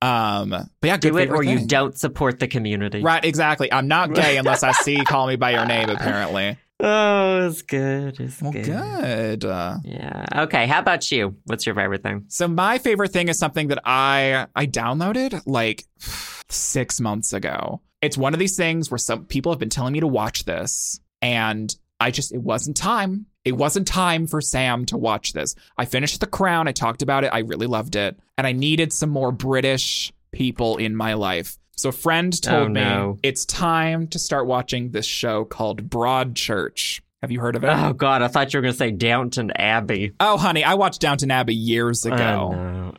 [0.00, 3.02] Um, but yeah, good Do it favorite or you don't support the community.
[3.02, 3.70] Right, exactly.
[3.72, 6.56] I'm not gay unless I see "Call Me by Your Name." Apparently.
[6.80, 8.18] Oh, it's good.
[8.18, 8.64] It's Well, good.
[8.64, 9.44] good.
[9.44, 10.24] Uh, Yeah.
[10.44, 10.66] Okay.
[10.66, 11.36] How about you?
[11.44, 12.24] What's your favorite thing?
[12.28, 15.84] so my favorite thing is something that I I downloaded like
[16.48, 17.82] six months ago.
[18.02, 21.00] It's one of these things where some people have been telling me to watch this,
[21.22, 23.26] and I just it wasn't time.
[23.44, 25.54] It wasn't time for Sam to watch this.
[25.78, 26.68] I finished The Crown.
[26.68, 27.30] I talked about it.
[27.32, 31.58] I really loved it, and I needed some more British people in my life.
[31.76, 37.01] So a friend told Oh, me it's time to start watching this show called Broadchurch.
[37.22, 37.68] Have you heard of it?
[37.68, 40.12] Oh God, I thought you were gonna say Downton Abbey.
[40.18, 42.50] oh, honey, I watched Downton Abbey years ago.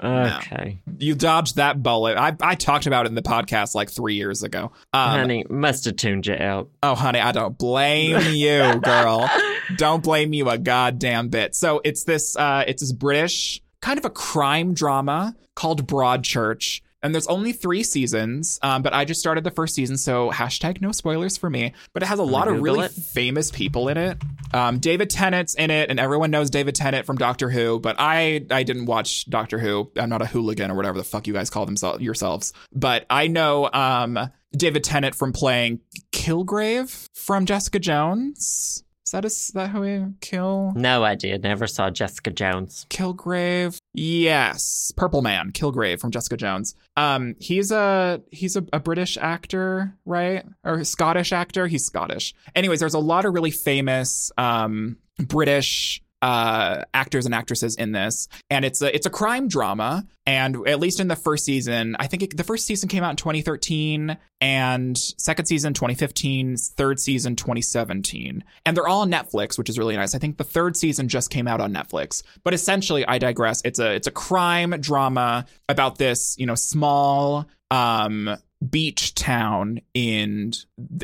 [0.02, 0.38] Oh, no.
[0.38, 2.18] Okay, You dodged that bullet.
[2.18, 4.72] I, I talked about it in the podcast like three years ago.
[4.94, 6.70] Um, honey, must have tuned you out.
[6.82, 9.30] Oh, honey, I don't blame you, girl.
[9.76, 11.54] don't blame you a goddamn bit.
[11.54, 16.82] So it's this, uh, it's this British kind of a crime drama called Broadchurch.
[17.04, 20.82] And there's only three seasons, um, but I just started the first season, so hashtag
[20.82, 21.74] no spoilers for me.
[21.94, 22.92] But it has a lot of Google really it.
[22.92, 24.18] famous people in it.
[24.54, 27.80] Um, David Tennant's in it, and everyone knows David Tennant from Doctor Who.
[27.80, 29.92] But I, I didn't watch Doctor Who.
[29.98, 32.54] I'm not a hooligan or whatever the fuck you guys call themselves yourselves.
[32.72, 34.18] But I know um,
[34.56, 35.82] David Tennant from playing
[36.12, 38.83] Kilgrave from Jessica Jones.
[39.06, 41.38] Is that is that who he kill No idea.
[41.38, 42.86] Never saw Jessica Jones.
[42.90, 43.78] Kilgrave?
[43.94, 46.76] Yes, Purple Man, Kilgrave from Jessica Jones.
[46.96, 50.46] Um, he's a he's a, a British actor, right?
[50.64, 51.68] Or a Scottish actor.
[51.68, 52.34] He's Scottish.
[52.56, 58.30] Anyways, there's a lot of really famous um British uh actors and actresses in this
[58.50, 62.08] and it's a it's a crime drama and at least in the first season i
[62.08, 67.34] think it, the first season came out in 2013 and second season 2015 third season
[67.34, 70.14] 2017 and they're all on netflix which is really nice.
[70.14, 72.24] I think the third season just came out on netflix.
[72.44, 73.62] But essentially i digress.
[73.64, 78.38] It's a it's a crime drama about this you know small um
[78.70, 80.52] beach town in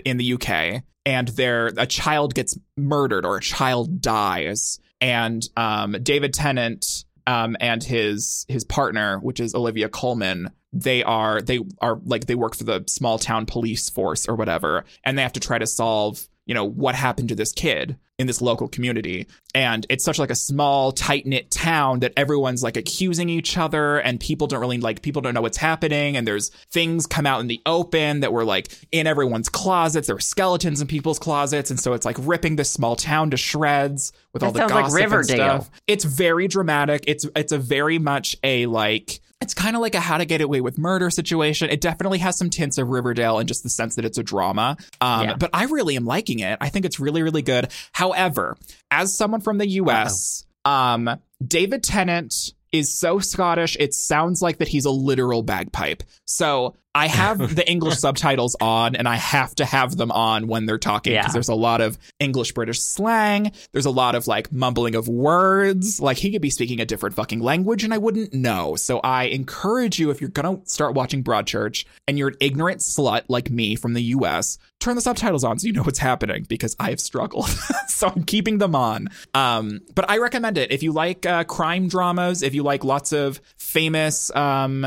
[0.03, 4.79] in the uk and there a child gets murdered or a child dies.
[4.99, 11.41] And um, David Tennant um, and his his partner, which is Olivia Colman, they are
[11.41, 15.21] they are like they work for the small town police force or whatever, and they
[15.21, 18.67] have to try to solve you know what happened to this kid in this local
[18.67, 19.27] community.
[19.55, 23.97] And it's such like a small tight knit town that everyone's like accusing each other
[23.97, 27.39] and people don't really like people don't know what's happening and there's things come out
[27.39, 30.07] in the open that were like in everyone's closets.
[30.07, 33.37] There were skeletons in people's closets and so it's like ripping this small town to
[33.37, 35.71] shreds with all the sounds like gossip and stuff.
[35.87, 37.05] It's very dramatic.
[37.07, 40.41] It's it's a very much a like it's kind of like a how to get
[40.41, 41.69] away with murder situation.
[41.69, 44.77] It definitely has some tints of Riverdale in just the sense that it's a drama.
[44.99, 45.35] Um, Yeah.
[45.35, 46.57] But I really am liking it.
[46.59, 47.69] I think it's really, really good.
[47.93, 48.57] However,
[48.91, 51.09] as someone from the US, um,
[51.45, 52.33] David Tennant
[52.71, 56.03] is so Scottish, it sounds like that he's a literal bagpipe.
[56.25, 60.65] So I have the English subtitles on and I have to have them on when
[60.65, 61.31] they're talking because Yeah.
[61.33, 63.51] there's a lot of English British slang.
[63.71, 66.01] There's a lot of like mumbling of words.
[66.01, 68.75] Like he could be speaking a different fucking language and I wouldn't know.
[68.75, 72.79] So I encourage you if you're going to start watching Broadchurch and you're an ignorant
[72.81, 76.45] slut like me from the US, turn the subtitles on so you know what's happening
[76.49, 77.49] because I have struggled.
[77.87, 79.07] so I'm keeping them on.
[79.33, 83.11] Um, but I recommend it if you like uh, crime dramas, if you like lots
[83.13, 83.39] of
[83.69, 84.85] famous um,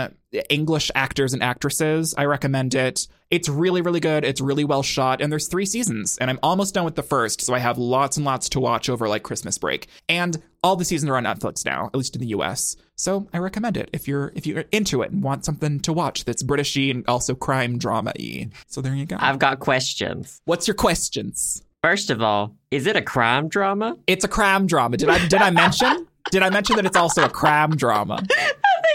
[0.50, 2.14] English actors and actresses.
[2.18, 3.06] I recommend it.
[3.30, 4.24] It's really, really good.
[4.24, 7.40] It's really well shot, and there's three seasons, and I'm almost done with the first,
[7.40, 9.86] so I have lots and lots to watch over like Christmas break.
[10.08, 12.76] And all the seasons are on Netflix now, at least in the U.S.
[12.96, 16.24] So I recommend it if you're if you're into it and want something to watch
[16.24, 18.48] that's Britishy and also crime drama y.
[18.66, 19.16] So there you go.
[19.18, 20.40] I've got questions.
[20.44, 21.62] What's your questions?
[21.82, 23.96] First of all, is it a crime drama?
[24.06, 24.96] It's a crime drama.
[24.96, 26.06] Did I did I mention?
[26.32, 28.14] Did I mention that it's also a crime drama?
[28.32, 28.54] I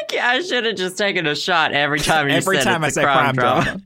[0.10, 2.88] think I should have just taken a shot every time you Every said time I
[2.88, 3.82] it's a say crime drama.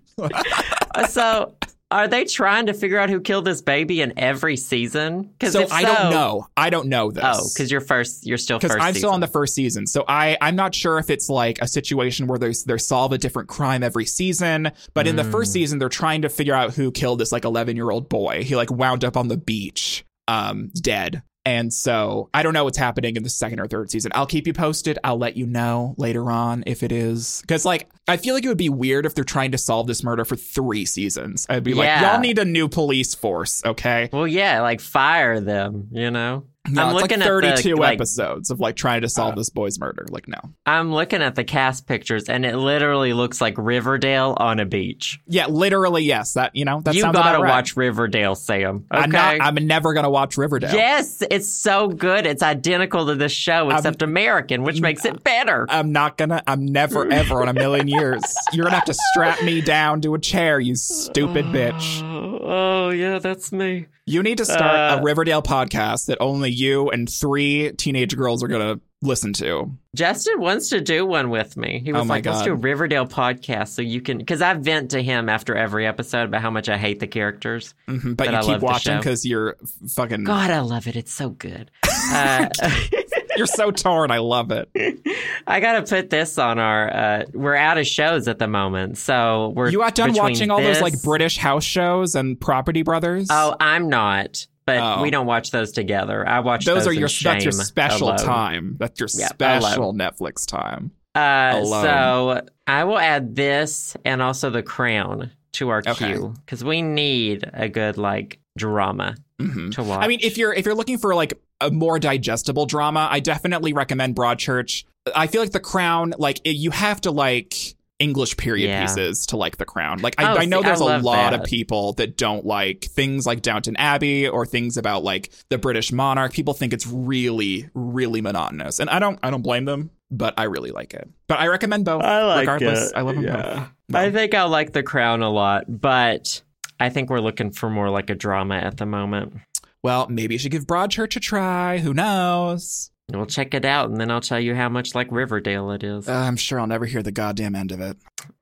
[0.95, 1.53] Uh, so,
[1.91, 5.23] are they trying to figure out who killed this baby in every season?
[5.23, 6.47] Because So I don't know.
[6.55, 7.23] I don't know this.
[7.27, 8.25] Oh, because you're first.
[8.25, 8.77] You're still because.
[8.79, 9.85] I'm still on the first season.
[9.85, 13.17] So I I'm not sure if it's like a situation where they they solve a
[13.17, 14.71] different crime every season.
[14.93, 15.31] But in the Mm.
[15.31, 18.45] first season, they're trying to figure out who killed this like 11 year old boy.
[18.45, 21.21] He like wound up on the beach, um, dead.
[21.43, 24.11] And so I don't know what's happening in the second or third season.
[24.13, 24.99] I'll keep you posted.
[25.03, 27.41] I'll let you know later on if it is.
[27.41, 30.03] Because, like, I feel like it would be weird if they're trying to solve this
[30.03, 31.47] murder for three seasons.
[31.49, 34.09] I'd be like, y'all need a new police force, okay?
[34.13, 35.87] Well, yeah, like fire them.
[35.91, 36.45] You know.
[36.69, 39.35] No, I'm looking like at the, 32 like- episodes of like trying to solve Uh,
[39.37, 40.05] this boy's murder.
[40.09, 40.37] Like, no.
[40.65, 45.19] I'm looking at the cast pictures, and it literally looks like Riverdale on a beach.
[45.27, 46.33] Yeah, literally, yes.
[46.33, 47.49] That you know, that you sounds gotta right.
[47.49, 48.85] watch Riverdale, Sam.
[48.93, 49.03] Okay.
[49.03, 49.37] I'm not.
[49.41, 50.73] I'm never gonna watch Riverdale.
[50.73, 52.27] yes, it's so good.
[52.27, 55.65] It's identical to this show, except American, which makes it better.
[55.67, 56.43] I'm not gonna.
[56.45, 58.21] I'm never ever in a million years.
[58.53, 62.01] You're gonna have to strap me down to a chair, you stupid bitch.
[62.43, 63.87] Oh, yeah, that's me.
[64.05, 68.43] You need to start Uh, a Riverdale podcast that only you and three teenage girls
[68.43, 69.71] are gonna listen to.
[69.95, 71.81] Justin wants to do one with me.
[71.83, 72.45] He was Oh like, let's God.
[72.45, 76.25] do a Riverdale podcast so you can, because I vent to him after every episode
[76.25, 77.73] about how much I hate the characters.
[77.87, 79.57] Mhm, But But you I keep watching because you're
[79.95, 80.23] fucking.
[80.23, 80.95] God, I love it.
[80.95, 81.71] It's so good.
[82.13, 82.49] Uh,
[83.37, 84.11] You're so torn.
[84.11, 84.69] I love it.
[85.47, 86.93] I gotta put this on our.
[86.93, 89.69] Uh, we're out of shows at the moment, so we're.
[89.69, 93.27] You got done watching all those like British house shows and Property Brothers.
[93.31, 95.01] Oh, I'm not, but Oh.
[95.01, 96.27] we don't watch those together.
[96.27, 98.17] I watch those those, are your that's your special alone.
[98.19, 98.75] time.
[98.79, 100.91] That's your Yeah, special Netflix time.
[101.13, 105.93] Uh, so I will add this and also The Crown to our Okay.
[105.93, 110.03] queue because we need a good like drama hmm to watch.
[110.03, 113.73] I mean, if you're if you're looking for like a more digestible drama, I definitely
[113.73, 114.85] recommend Broadchurch.
[115.15, 118.81] I feel like The Crown, like it, you have to like English period Yeah.
[118.81, 119.99] pieces to like The Crown.
[119.99, 122.85] Like I, Oh, I know see, there's a love lot of people that don't like
[122.85, 126.33] things like Downton Abbey or things about like the British monarch.
[126.33, 129.91] People think it's really really monotonous, and I don't I don't blame them.
[130.13, 131.07] But I really like it.
[131.27, 132.03] But I recommend both.
[132.03, 133.67] I like regardless, it, I love them yeah.
[133.87, 133.95] both.
[133.95, 136.41] I think I like The Crown a lot, but
[136.81, 139.35] I think we're looking for more like a drama at the moment.
[139.83, 141.77] Well, maybe you should give Broadchurch a try.
[141.77, 142.91] Who knows?
[143.15, 146.07] We'll check it out, and then I'll tell you how much like Riverdale it is.
[146.07, 147.97] Uh, I'm sure I'll never hear the goddamn end of it.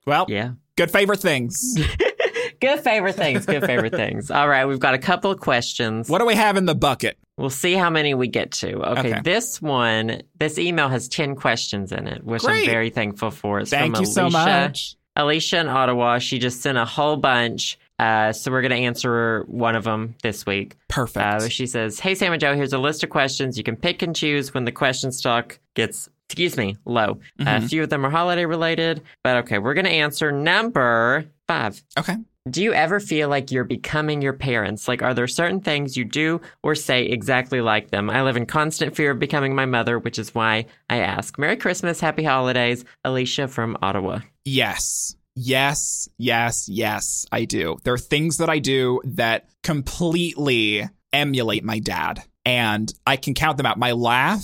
[0.05, 0.51] Well, yeah.
[0.75, 1.77] good favorite things.
[2.61, 3.45] Good favorite things.
[3.45, 4.29] Good favorite things.
[4.29, 6.09] All right, we've got a couple of questions.
[6.09, 7.17] What do we have in the bucket?
[7.37, 8.73] We'll see how many we get to.
[8.81, 9.21] Okay, Okay.
[9.23, 12.63] this one, this email has 10 questions in it, which Great.
[12.63, 13.61] I'm very thankful for.
[13.61, 14.37] It's Thank from you so Alicia.
[14.37, 14.95] much.
[15.15, 16.17] Alicia in Ottawa.
[16.19, 17.79] She just sent a whole bunch.
[17.99, 20.77] Uh, so we're going to answer one of them this week.
[20.87, 21.25] Perfect.
[21.43, 23.57] Uh, she says, Hey, Sam and Joe, here's a list of questions.
[23.57, 27.19] You can pick and choose when the question stock gets, excuse me, low.
[27.39, 27.65] Uh, Mhm.
[27.65, 31.83] a few of them are holiday related, but okay, we're going to answer number five.
[31.97, 32.15] okay.
[32.49, 34.87] Do you ever feel like you're becoming your parents?
[34.87, 38.09] Like, are there certain things you do or say exactly like them?
[38.09, 41.37] I live in constant fear of becoming my mother, which is why I ask.
[41.37, 44.21] Merry Christmas, Happy Holidays, Alicia from Ottawa.
[44.45, 45.15] Yes.
[45.41, 47.77] Yes, yes, yes, I do.
[47.85, 53.55] There are things that I do that completely emulate my dad, and I can count
[53.55, 53.79] them out.
[53.79, 54.43] My laugh,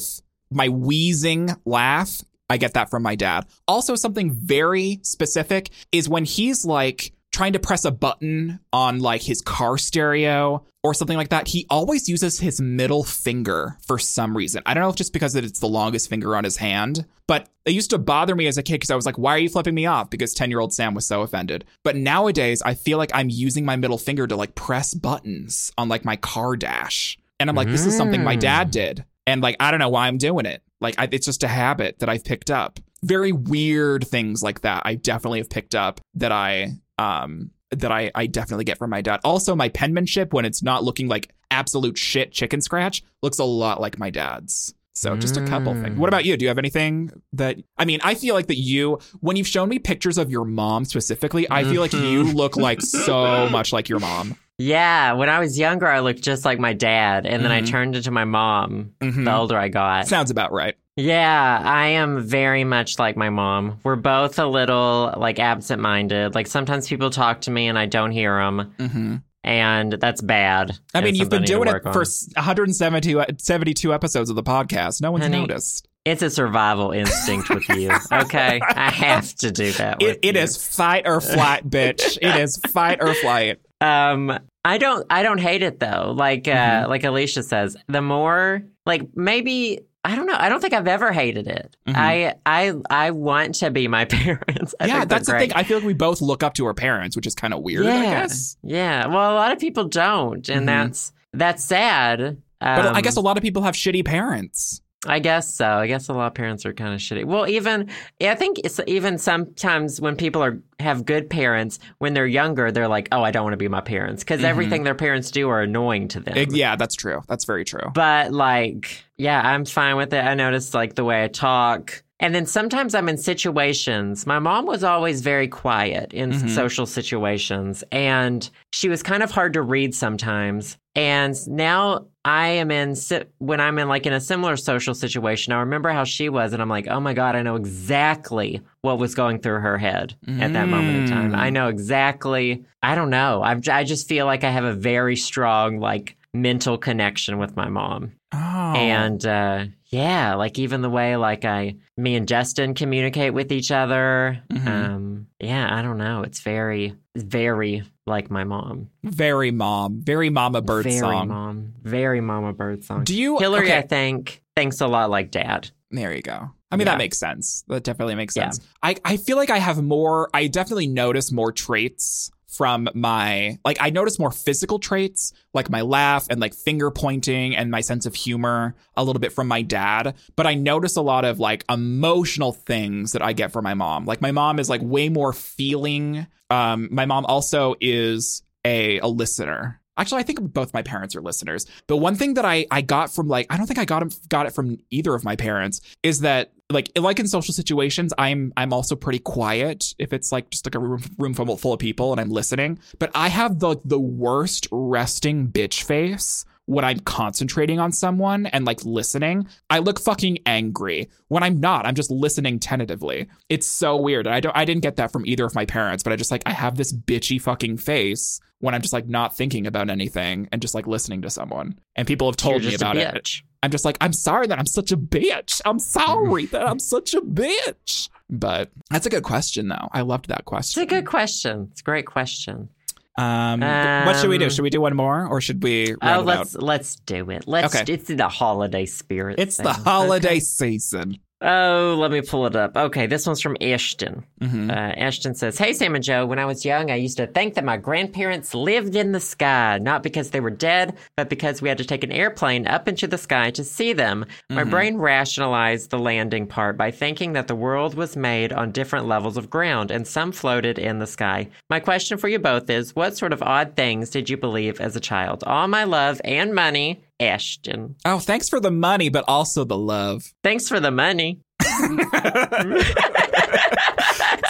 [0.50, 3.46] my wheezing laugh, I get that from my dad.
[3.68, 9.22] Also, something very specific is when he's like trying to press a button on like
[9.22, 14.38] his car stereo or something like that, he always uses his middle finger for some
[14.38, 14.62] reason.
[14.68, 17.72] I don't know if just because it's the longest finger on his hand, but it
[17.72, 19.74] used to bother me as a kid because I was like, why are you flipping
[19.74, 20.12] me off?
[20.12, 21.66] Because 10 year old Sam was so offended.
[21.84, 25.90] But nowadays, I feel like I'm using my middle finger to like press buttons on
[25.90, 27.18] like my car dash.
[27.40, 28.42] And I'm like, this is something my Mm.
[28.42, 29.06] dad did.
[29.26, 30.62] And like, I don't know why I'm doing it.
[30.82, 32.80] Like, I, it's just a habit that I've picked up.
[33.02, 34.84] Very weird things like that.
[34.86, 37.50] I definitely have picked up that I, um,
[37.82, 39.20] that I, I definitely get from my dad.
[39.24, 43.80] Also, my penmanship, when it's not looking like absolute shit chicken scratch, looks a lot
[43.82, 44.74] like my dad's.
[44.98, 45.82] So just a couple Mm.
[45.82, 45.98] things.
[45.98, 46.38] What about you?
[46.38, 49.68] Do you have anything that I mean, I feel like that you when you've shown
[49.68, 53.90] me pictures of your mom specifically, I feel like you look like so much like
[53.90, 54.36] your mom.
[54.58, 57.68] Yeah, when I was younger, I looked just like my dad, and then I Mhm.
[57.68, 59.26] turned into my mom Mhm.
[59.26, 60.08] the older I got.
[60.08, 60.76] Sounds about right.
[60.98, 63.80] Yeah, I am very much like my mom.
[63.84, 66.36] We're both a little like absent minded.
[66.36, 70.76] Like sometimes people talk to me and I don't hear them, hmm and that's bad.
[70.96, 72.00] I mean, you've been doing it work for
[72.36, 75.02] 172 72 episodes of the podcast.
[75.02, 75.88] No one's Honey, noticed.
[76.04, 77.92] It's a survival instinct with you.
[78.12, 80.02] Okay, I have to do that.
[80.02, 82.18] It, it is fight or flight, bitch.
[82.22, 83.60] It is fight or flight.
[83.82, 85.06] Um, I don't.
[85.12, 86.14] I don't hate it though.
[86.16, 86.52] Like, uh,
[86.86, 86.88] Mhm.
[86.88, 89.82] like Alicia says, the more like maybe.
[90.06, 90.36] I don't know.
[90.38, 91.76] I don't think I've ever hated it.
[91.88, 91.96] Mhm.
[91.96, 94.76] I I I want to be my parents.
[94.80, 95.52] I yeah, that's the thing.
[95.56, 97.86] I feel like we both look up to our parents, which is kind of weird,
[97.86, 98.56] yeah, I guess.
[98.64, 99.08] Yeah.
[99.08, 100.66] Well, a lot of people don't, and Mhm.
[100.68, 102.38] that's that's sad.
[102.62, 104.82] But I Um, guess a lot of people have shitty parents.
[105.08, 105.66] I guess so.
[105.68, 107.26] I guess a lot of parents are kind of shitty.
[107.26, 107.90] Well, even
[108.22, 112.88] I think it's even sometimes when people are have good parents when they're younger, they're
[112.88, 114.46] like, "Oh, I don't want to be my parents" because Mhm.
[114.46, 116.36] everything their parents do are annoying to them.
[116.38, 117.22] It- yeah, that's true.
[117.28, 117.92] That's very true.
[117.94, 120.24] But like, yeah, I'm fine with it.
[120.24, 122.02] I notice like the way I talk.
[122.22, 124.26] And then sometimes I'm in situations.
[124.26, 126.50] My mom was always very quiet in Mhm.
[126.50, 130.78] social situations, and she was kind of hard to read sometimes.
[130.96, 132.96] And now I am in
[133.38, 135.54] when I'm in like in a similar social situation.
[135.54, 138.98] I remember how she was, and I'm like, oh my god, I know exactly what
[138.98, 141.32] was going through her head at that moment in time.
[141.34, 141.38] Mm.
[141.38, 142.66] I know exactly.
[142.82, 143.44] I don't know.
[143.44, 147.70] I I just feel like I have a very strong like mental connection with my
[147.70, 148.14] mom.
[148.34, 148.38] Oh.
[148.38, 149.66] And uh,
[149.96, 154.42] yeah, like even the way like I, me and Justin communicate with each other.
[154.52, 154.68] Mhm.
[154.68, 156.24] Um, yeah, I don't know.
[156.24, 158.90] It's very, very like my mom.
[159.04, 161.28] very mom, very mama bird very song.
[161.30, 163.04] mom, very mama bird song.
[163.04, 163.78] Do you Hillary, okay.
[163.78, 165.70] I think, thinks a lot like dad.
[165.92, 166.52] There you go.
[166.72, 166.94] I mean, Yeah.
[166.94, 167.64] that makes sense.
[167.68, 168.50] That definitely makes Yeah.
[168.50, 168.60] sense.
[168.84, 173.78] I, I feel like I have more, I definitely notice more traits from my, like,
[173.80, 178.06] I notice more physical traits, like my laugh and like finger pointing and my sense
[178.06, 180.16] of humor a little bit from my dad.
[180.36, 184.06] But I notice a lot of like emotional things that I get from my mom.
[184.06, 186.28] Like, my mom is like way more feeling.
[186.50, 189.82] Um, my mom also is a, a listener.
[189.98, 191.66] Actually, I think both my parents are listeners.
[191.88, 194.46] But one thing that I, I got from like I don't think I got got
[194.46, 198.74] it from either of my parents is that like like in social situations I'm I'm
[198.74, 202.20] also pretty quiet if it's like just like a room room full of people and
[202.20, 202.80] I'm listening.
[202.98, 208.66] But I have the the worst resting bitch face when I'm concentrating on someone and
[208.66, 209.48] like listening.
[209.70, 211.86] I look fucking angry when I'm not.
[211.86, 213.28] I'm just listening tentatively.
[213.50, 214.28] It's so weird.
[214.28, 216.44] I don't I didn't get that from either of my parents, but I just like
[216.46, 220.62] I have this bitchy fucking face when I'm just like not thinking about anything and
[220.62, 221.78] just like listening to someone.
[221.96, 223.30] And people have told me about it.
[223.62, 225.62] I'm just like, I'm sorry that I'm such a bitch.
[225.66, 228.10] I'm sorry that I'm such a bitch.
[228.30, 229.90] But that's a good question, though.
[229.92, 230.82] I loved that question.
[230.82, 231.70] It's a good question.
[231.72, 232.70] It's a great question.
[233.18, 234.46] Um, what should we do?
[234.46, 235.94] Um, Should we do one more, or should we?
[235.94, 236.38] Oh, round it out?
[236.40, 237.48] let's let's do it.
[237.48, 237.74] Let's.
[237.76, 237.94] Okay.
[237.94, 239.40] It's the holiday spirit.
[239.40, 240.40] It's the holiday Okay.
[240.40, 241.20] season.
[241.42, 242.78] Oh, let me pull it up.
[242.78, 244.24] Okay, this one's from Ashton.
[244.42, 247.28] hmm Uh, Ashton says, Hey, Sam and Joe, when I was young, I used to
[247.28, 251.62] think that my grandparents lived in the sky, not because they were dead, but because
[251.62, 254.26] we had to take an airplane up into the sky to see them.
[254.50, 254.70] My Mhm.
[254.70, 259.36] brain rationalized the landing part by thinking that the world was made on different levels
[259.36, 261.50] of ground and some floated in the sky.
[261.70, 264.96] My question for you both is what sort of odd things did you believe as
[264.96, 265.44] a child?
[265.46, 267.96] All my love and money, Ashton.
[268.06, 270.34] Oh, thanks for the money, but also the love.
[270.44, 271.42] Thanks for the money.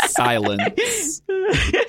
[0.07, 1.21] Silence.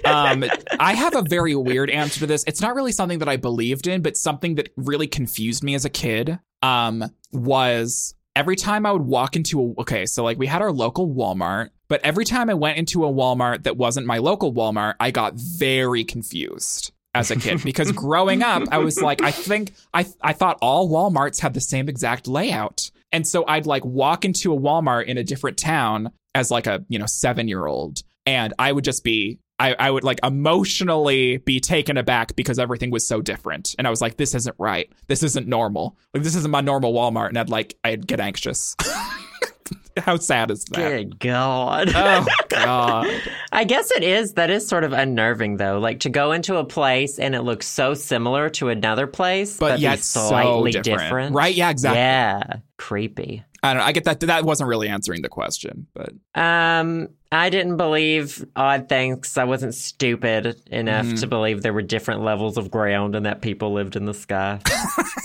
[0.04, 0.44] um,
[0.78, 2.44] I have a very weird answer to this.
[2.46, 5.84] It's not really something that I believed in, but something that really confused me as
[5.84, 6.38] a kid.
[6.62, 10.72] Um, was every time I would walk into a okay, so like we had our
[10.72, 14.94] local Walmart, but every time I went into a Walmart that wasn't my local Walmart,
[14.98, 19.72] I got very confused as a kid because growing up, I was like, I think
[19.92, 22.90] I I thought all Walmarts had the same exact layout.
[23.12, 26.84] And so I'd like walk into a Walmart in a different town as like a,
[26.88, 28.02] you know, seven year old.
[28.26, 32.90] And I would just be, I, I would like emotionally be taken aback because everything
[32.90, 33.74] was so different.
[33.78, 34.92] And I was like, this isn't right.
[35.06, 35.96] This isn't normal.
[36.12, 37.28] Like, this isn't my normal Walmart.
[37.28, 38.76] And I'd like, I'd get anxious.
[39.98, 40.76] How sad is that?
[40.76, 41.90] Good God.
[41.94, 43.08] Oh, God.
[43.50, 44.34] I guess it is.
[44.34, 45.78] That is sort of unnerving, though.
[45.78, 49.76] Like to go into a place and it looks so similar to another place, But
[49.76, 51.34] be yet so slightly different.
[51.34, 51.54] Right?
[51.54, 51.98] Yeah, exactly.
[51.98, 53.42] Yeah, creepy.
[53.66, 53.86] I don't know.
[53.86, 54.20] I get that.
[54.20, 59.36] That wasn't really answering the question, but Um, I didn't believe odd things.
[59.36, 61.20] I wasn't stupid enough Mhm.
[61.20, 64.60] to believe there were different levels of ground and that people lived in the sky.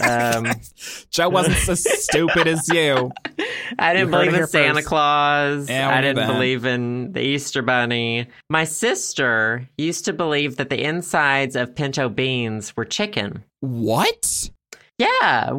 [0.04, 0.48] um,
[1.12, 3.12] Joe wasn't so stupid as you.
[3.80, 4.88] I didn't You believe in Santa first.
[4.88, 5.68] Claus.
[5.70, 6.34] We I didn't that.
[6.34, 8.28] believe in the Easter Bunny.
[8.50, 13.44] My sister used to believe that the insides of pinto beans were chicken.
[13.60, 14.50] What?
[15.02, 15.54] Yeah,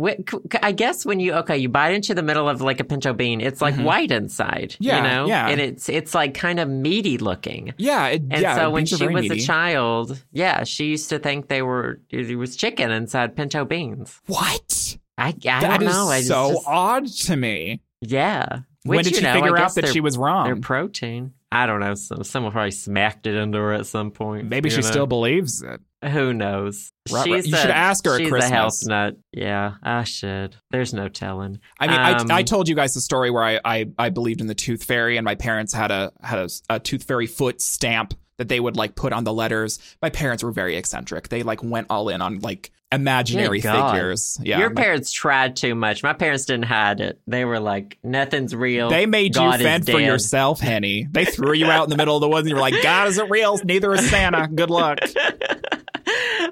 [0.62, 3.40] I guess when you okay, you bite into the middle of like a pinto bean,
[3.40, 3.84] it's like Mhm.
[3.84, 4.76] white inside.
[4.78, 5.48] Yeah, you know, yeah.
[5.48, 7.74] and it's it's like kind of meaty looking.
[7.78, 8.06] Yeah.
[8.08, 8.54] It, And yeah.
[8.56, 9.42] so when she was meaty.
[9.42, 14.20] a child, yeah, she used to think they were it was chicken inside pinto beans.
[14.26, 14.96] What?
[15.18, 16.10] I I That don't know.
[16.20, 17.80] So just- odd to me.
[18.00, 18.60] yeah.
[18.84, 20.46] when did you she know, figure out that she was wrong?
[20.46, 21.32] Their protein.
[21.52, 21.94] I don't know.
[21.94, 24.48] Some, someone probably smacked it into her at some point.
[24.48, 24.82] Maybe she know?
[24.90, 25.80] still believes it.
[26.10, 26.92] Who knows?
[27.10, 27.46] Right, right.
[27.46, 28.50] You should ask her at She's Christmas.
[28.50, 29.16] a health nut.
[29.32, 30.56] Yeah, I should.
[30.70, 31.60] There's no telling.
[31.78, 34.40] I mean, Um, I, I told you guys the story where I, I, I believed
[34.40, 37.60] in the tooth fairy, and my parents had a had a, a tooth fairy foot
[37.60, 39.78] stamp that they would like put on the letters.
[40.02, 41.28] My parents were very eccentric.
[41.28, 44.38] They like went all in on like imaginary figures.
[44.42, 46.02] Yeah, Your my- parents tried too much.
[46.02, 47.20] My parents didn't hide it.
[47.26, 48.90] They were like, nothing's real.
[48.90, 51.06] They made God you fend for yourself, Henny.
[51.10, 53.08] They threw you out in the middle of the woods, and you were like, "God
[53.08, 53.58] isn't real.
[53.64, 54.48] Neither is Santa.
[54.48, 54.98] Good luck."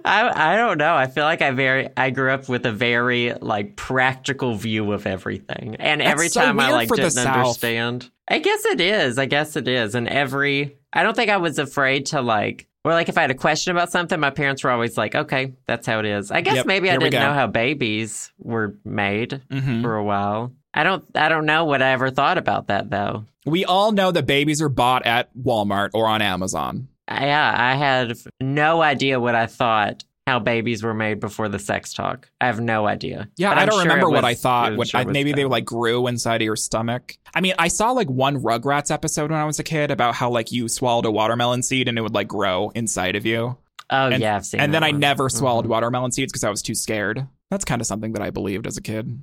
[0.05, 0.95] I I don't know.
[0.95, 5.07] I feel like I very I grew up with a very like practical view of
[5.07, 8.11] everything, and every so time I like didn't understand.
[8.29, 9.19] I guess it is.
[9.19, 9.95] I guess it is.
[9.95, 12.67] And every I don't think I was afraid to like.
[12.83, 15.53] Or like if I had a question about something, my parents were always like, "Okay,
[15.67, 19.43] that's how it is." I guess Yep, maybe I didn't know how babies were made
[19.53, 19.83] Mhm.
[19.83, 20.53] for a while.
[20.73, 21.05] I don't.
[21.15, 23.27] I don't know what I ever thought about that though.
[23.45, 26.89] We all know that babies are bought at Walmart or on Amazon.
[27.11, 31.93] Yeah, I had no idea what I thought how babies were made before the sex
[31.93, 32.31] talk.
[32.41, 33.29] I have no idea.
[33.37, 34.73] Yeah, I don't sure remember it what I thought.
[34.75, 37.17] I'm sure I, maybe they like grew inside of your stomach.
[37.35, 40.31] I mean, I saw like one Rugrats episode when I was a kid about how
[40.31, 43.57] like you swallowed a watermelon seed and it would like grow inside of you.
[43.91, 44.61] Oh and- yeah, I've seen.
[44.61, 45.71] and then that I never swallowed Mhm.
[45.71, 47.27] watermelon seeds because I was too scared.
[47.51, 49.21] That's kind of something that I believed as a kid.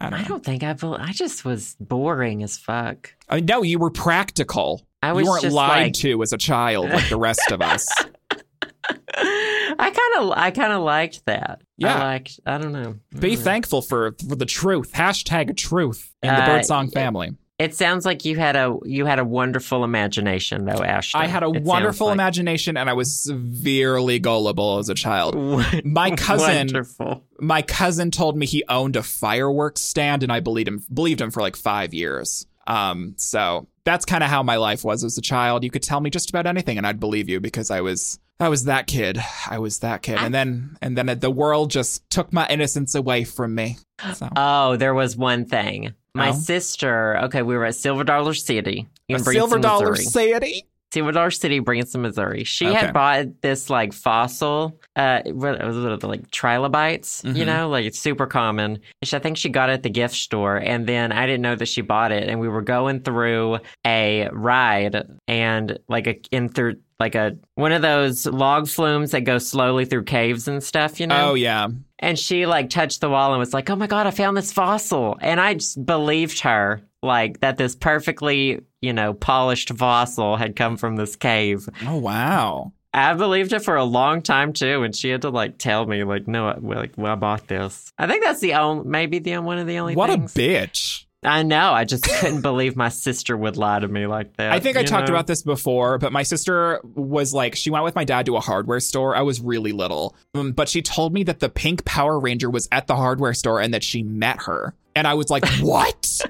[0.00, 0.72] I don't I don't think I.
[0.72, 3.12] Bel- I just was boring as fuck.
[3.28, 4.86] I no, you were practical.
[5.08, 7.60] I was you weren't just lied like, to as a child like the rest of
[7.62, 7.86] us.
[9.18, 11.62] I kind of, I kind of liked that.
[11.76, 11.96] Yeah.
[11.96, 12.40] I liked.
[12.46, 12.96] I don't know.
[13.18, 14.92] Be thankful for for the truth.
[14.92, 17.30] Hashtag truth in the Uh, Birdsong family.
[17.58, 21.20] It sounds like you had a you had a wonderful imagination, though, Ashton.
[21.22, 22.14] I had a It wonderful like.
[22.14, 25.34] imagination and I was severely gullible as a child.
[25.84, 27.24] My cousin Wonderful.
[27.40, 31.30] my cousin told me he owned a fireworks stand and I believed him believed him
[31.30, 32.46] for like 5 years.
[32.66, 35.64] Um so that's kind of how my life was as a child.
[35.64, 38.50] You could tell me just about anything and I'd believe you because I was I
[38.50, 39.18] was that kid.
[39.48, 40.18] I was that kid.
[40.18, 43.78] And then and then the world just took my innocence away from me.
[44.14, 45.94] So Oh, there was one thing.
[46.14, 46.32] My Oh?
[46.32, 47.16] sister.
[47.24, 50.64] Okay, we were at Silver Dollar City in a silver dollar Missouri.
[50.92, 51.02] City.
[51.02, 52.44] what our City, brings to Missouri.
[52.44, 52.74] She Okay.
[52.78, 57.46] had bought this like fossil, uh, what was it, like trilobites, you Mhm.
[57.46, 58.78] know, like it's super common.
[59.00, 61.54] Which I think she got it at the gift store, and then I didn't know
[61.56, 62.28] that she bought it.
[62.28, 67.72] And we were going through a ride, and like a in through like a one
[67.72, 71.30] of those log flumes that go slowly through caves and stuff, you know.
[71.32, 71.68] Oh yeah.
[71.98, 74.52] And she like touched the wall and was like, "Oh my god, I found this
[74.52, 80.56] fossil!" And I just believed her, like that this perfectly, you know, polished fossil had
[80.56, 81.68] come from this cave.
[81.86, 82.72] Oh wow.
[82.92, 86.02] I believed it for a long time too, and she had to like tell me,
[86.04, 89.36] like, "No, I, like, well, I bought this." I think that's the only, maybe the
[89.38, 89.94] one of the only.
[89.94, 90.34] What things.
[90.34, 91.04] a bitch.
[91.22, 91.72] I know.
[91.72, 94.52] I just couldn't believe my sister would lie to me like that.
[94.52, 97.84] I think I you talked about this before, but my sister was like, she went
[97.84, 99.16] with my dad to a hardware store.
[99.16, 102.68] I was really little, um, but she told me that the pink Power Ranger was
[102.70, 104.74] at the hardware store and that she met her.
[104.94, 106.20] And I was like, what?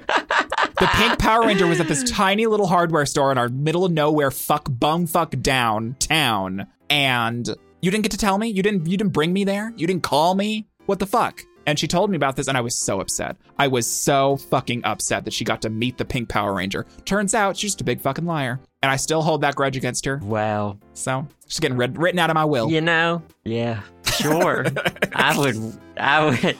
[0.79, 3.91] The pink Power Ranger was at this tiny little hardware store in our middle of
[3.91, 6.67] nowhere, fuck bum fuck down town.
[6.89, 7.47] And
[7.81, 8.47] you didn't get to tell me?
[8.47, 9.73] You didn't you didn't bring me there?
[9.75, 10.67] You didn't call me?
[10.85, 11.43] What the fuck?
[11.65, 13.35] And she told me about this and I was so upset.
[13.59, 16.85] I was so fucking upset that she got to meet the pink Power Ranger.
[17.03, 18.59] Turns out she's just a big fucking liar.
[18.81, 20.21] And I still hold that grudge against her.
[20.23, 22.69] Well, So she's getting writ- written out of my will.
[22.71, 24.65] You know, yeah, sure.
[25.13, 26.57] I would, I would,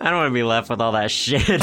[0.00, 1.42] I don't want to be left with all that shit.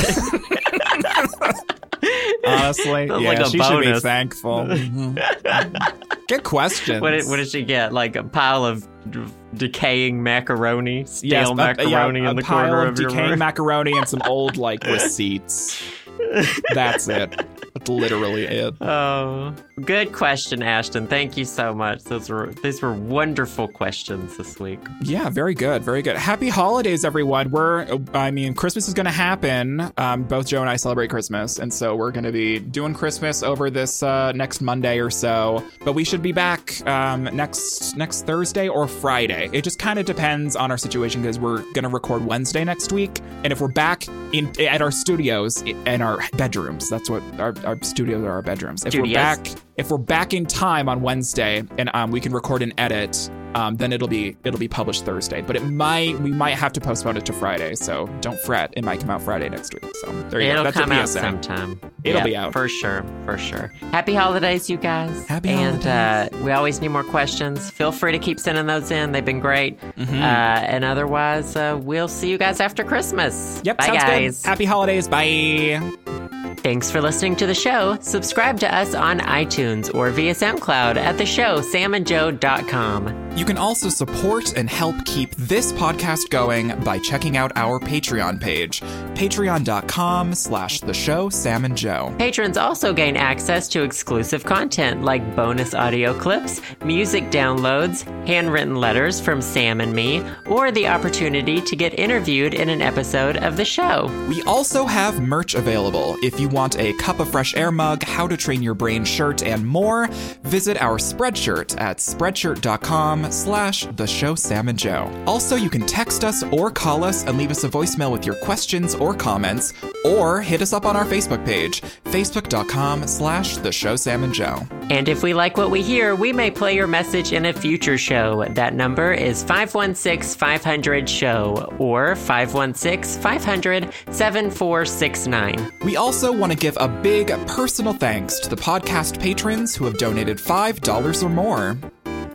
[2.45, 4.01] Honestly, yeah, like she should be bonus.
[4.03, 4.65] thankful.
[4.67, 6.27] Mhm.
[6.27, 7.01] Good question.
[7.01, 7.93] what did, what did she get?
[7.93, 12.83] Like a pile of d- decaying macaroni, stale Yes, a- macaroni yeah, in the corner
[12.83, 13.39] of of decaying room.
[13.39, 15.81] macaroni and some old like receipts.
[16.73, 17.35] That's it.
[17.73, 18.75] That's literally it.
[18.81, 21.07] Oh, good question, Ashton.
[21.07, 22.03] Thank you so much.
[22.03, 24.79] Those were these were wonderful questions this week.
[25.01, 26.15] Yeah, very good, very good.
[26.15, 27.51] Happy holidays, everyone.
[27.51, 29.91] We're, I mean, Christmas is going to happen.
[29.97, 33.43] Um, both Joe and I celebrate Christmas, and so we're going to be doing Christmas
[33.43, 35.63] over this uh, next Monday or so.
[35.83, 39.49] But we should be back um, next next Thursday or Friday.
[39.53, 42.91] It just kind of depends on our situation because we're going to record Wednesday next
[42.91, 47.53] week, and if we're back in at our studios in our bedrooms, that's what our,
[47.65, 48.85] our studios are our bedrooms.
[48.85, 49.15] If we're Studios.
[49.15, 49.47] back
[49.77, 53.75] if we're back in time on Wednesday and um, we can record and edit, um,
[53.75, 55.41] then it'll be it'll be published Thursday.
[55.41, 57.75] But it might we might have to postpone it to Friday.
[57.75, 59.85] So don't fret, it might come out Friday next week.
[60.01, 60.71] So there you It'll go.
[60.71, 61.79] That's come out sometime.
[62.03, 62.51] It'll Yeah, be out.
[62.53, 63.67] for sure, for sure.
[63.91, 65.25] Happy holidays, you guys.
[65.27, 66.33] Happy and holidays.
[66.41, 67.69] uh, we always need more questions.
[67.71, 69.11] Feel free to keep sending those in.
[69.11, 69.79] They've been great.
[69.97, 70.19] Mhm.
[70.19, 73.61] Uh, and otherwise, uh, we'll see you guys after Christmas.
[73.63, 74.41] Yep, Bye, sounds guys.
[74.41, 74.47] good.
[74.49, 75.07] Happy holidays.
[75.07, 76.22] Bye.
[76.63, 77.97] Thanks for listening to the show.
[77.99, 83.23] Subscribe to us on iTunes or via SoundCloud at the show samandjoe.com.
[83.35, 88.39] You can also support and help keep this podcast going by checking out our Patreon
[88.39, 88.79] page,
[89.15, 92.13] patreon.com slash the show Sam and Joe.
[92.19, 99.19] Patrons also gain access to exclusive content like bonus audio clips, music downloads, handwritten letters
[99.19, 103.65] from Sam and me, or the opportunity to get interviewed in an episode of the
[103.65, 104.11] show.
[104.29, 106.17] We also have merch available.
[106.21, 109.43] If you want a cup of fresh air mug, how to train your brain shirt,
[109.43, 110.07] and more,
[110.43, 115.11] visit our Spreadshirt at spreadshirt.com slash the show Sam and Joe.
[115.27, 118.35] Also, you can text us or call us and leave us a voicemail with your
[118.35, 119.73] questions or comments,
[120.05, 124.61] or hit us up on our Facebook page, facebook.com slash the show Sam and Joe.
[124.89, 127.97] And if we like what we hear, we may play your message in a future
[127.97, 128.45] show.
[128.49, 135.71] That number is 516 500 SHOW or 516 500 7469.
[135.85, 139.97] We also want to give a big personal thanks to the podcast patrons who have
[139.97, 141.77] donated $5 or more.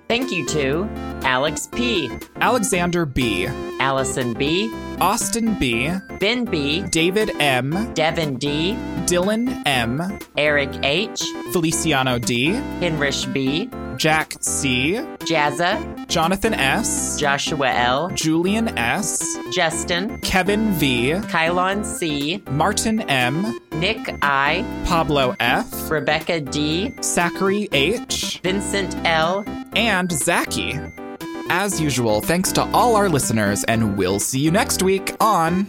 [0.09, 0.89] Thank you to
[1.25, 3.47] Alex P., Alexander B.,
[3.81, 12.19] Allison B., Austin B., Ben B., David M., Devin D., Dylan M., Eric H., Feliciano
[12.19, 13.69] D., Henrich B.,
[13.99, 19.21] Jack C, Jazza, Jonathan S, Joshua L, Julian S,
[19.53, 28.41] Justin, Kevin V, Kylon C, Martin M, Nick I, Pablo F, Rebecca D, Zachary H,
[28.45, 29.45] Vincent L,
[29.75, 30.79] and Zachy.
[31.51, 35.65] As usual, thanks to all our listeners, and we'll see you next week on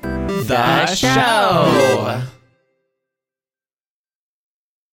[0.00, 2.22] The Show.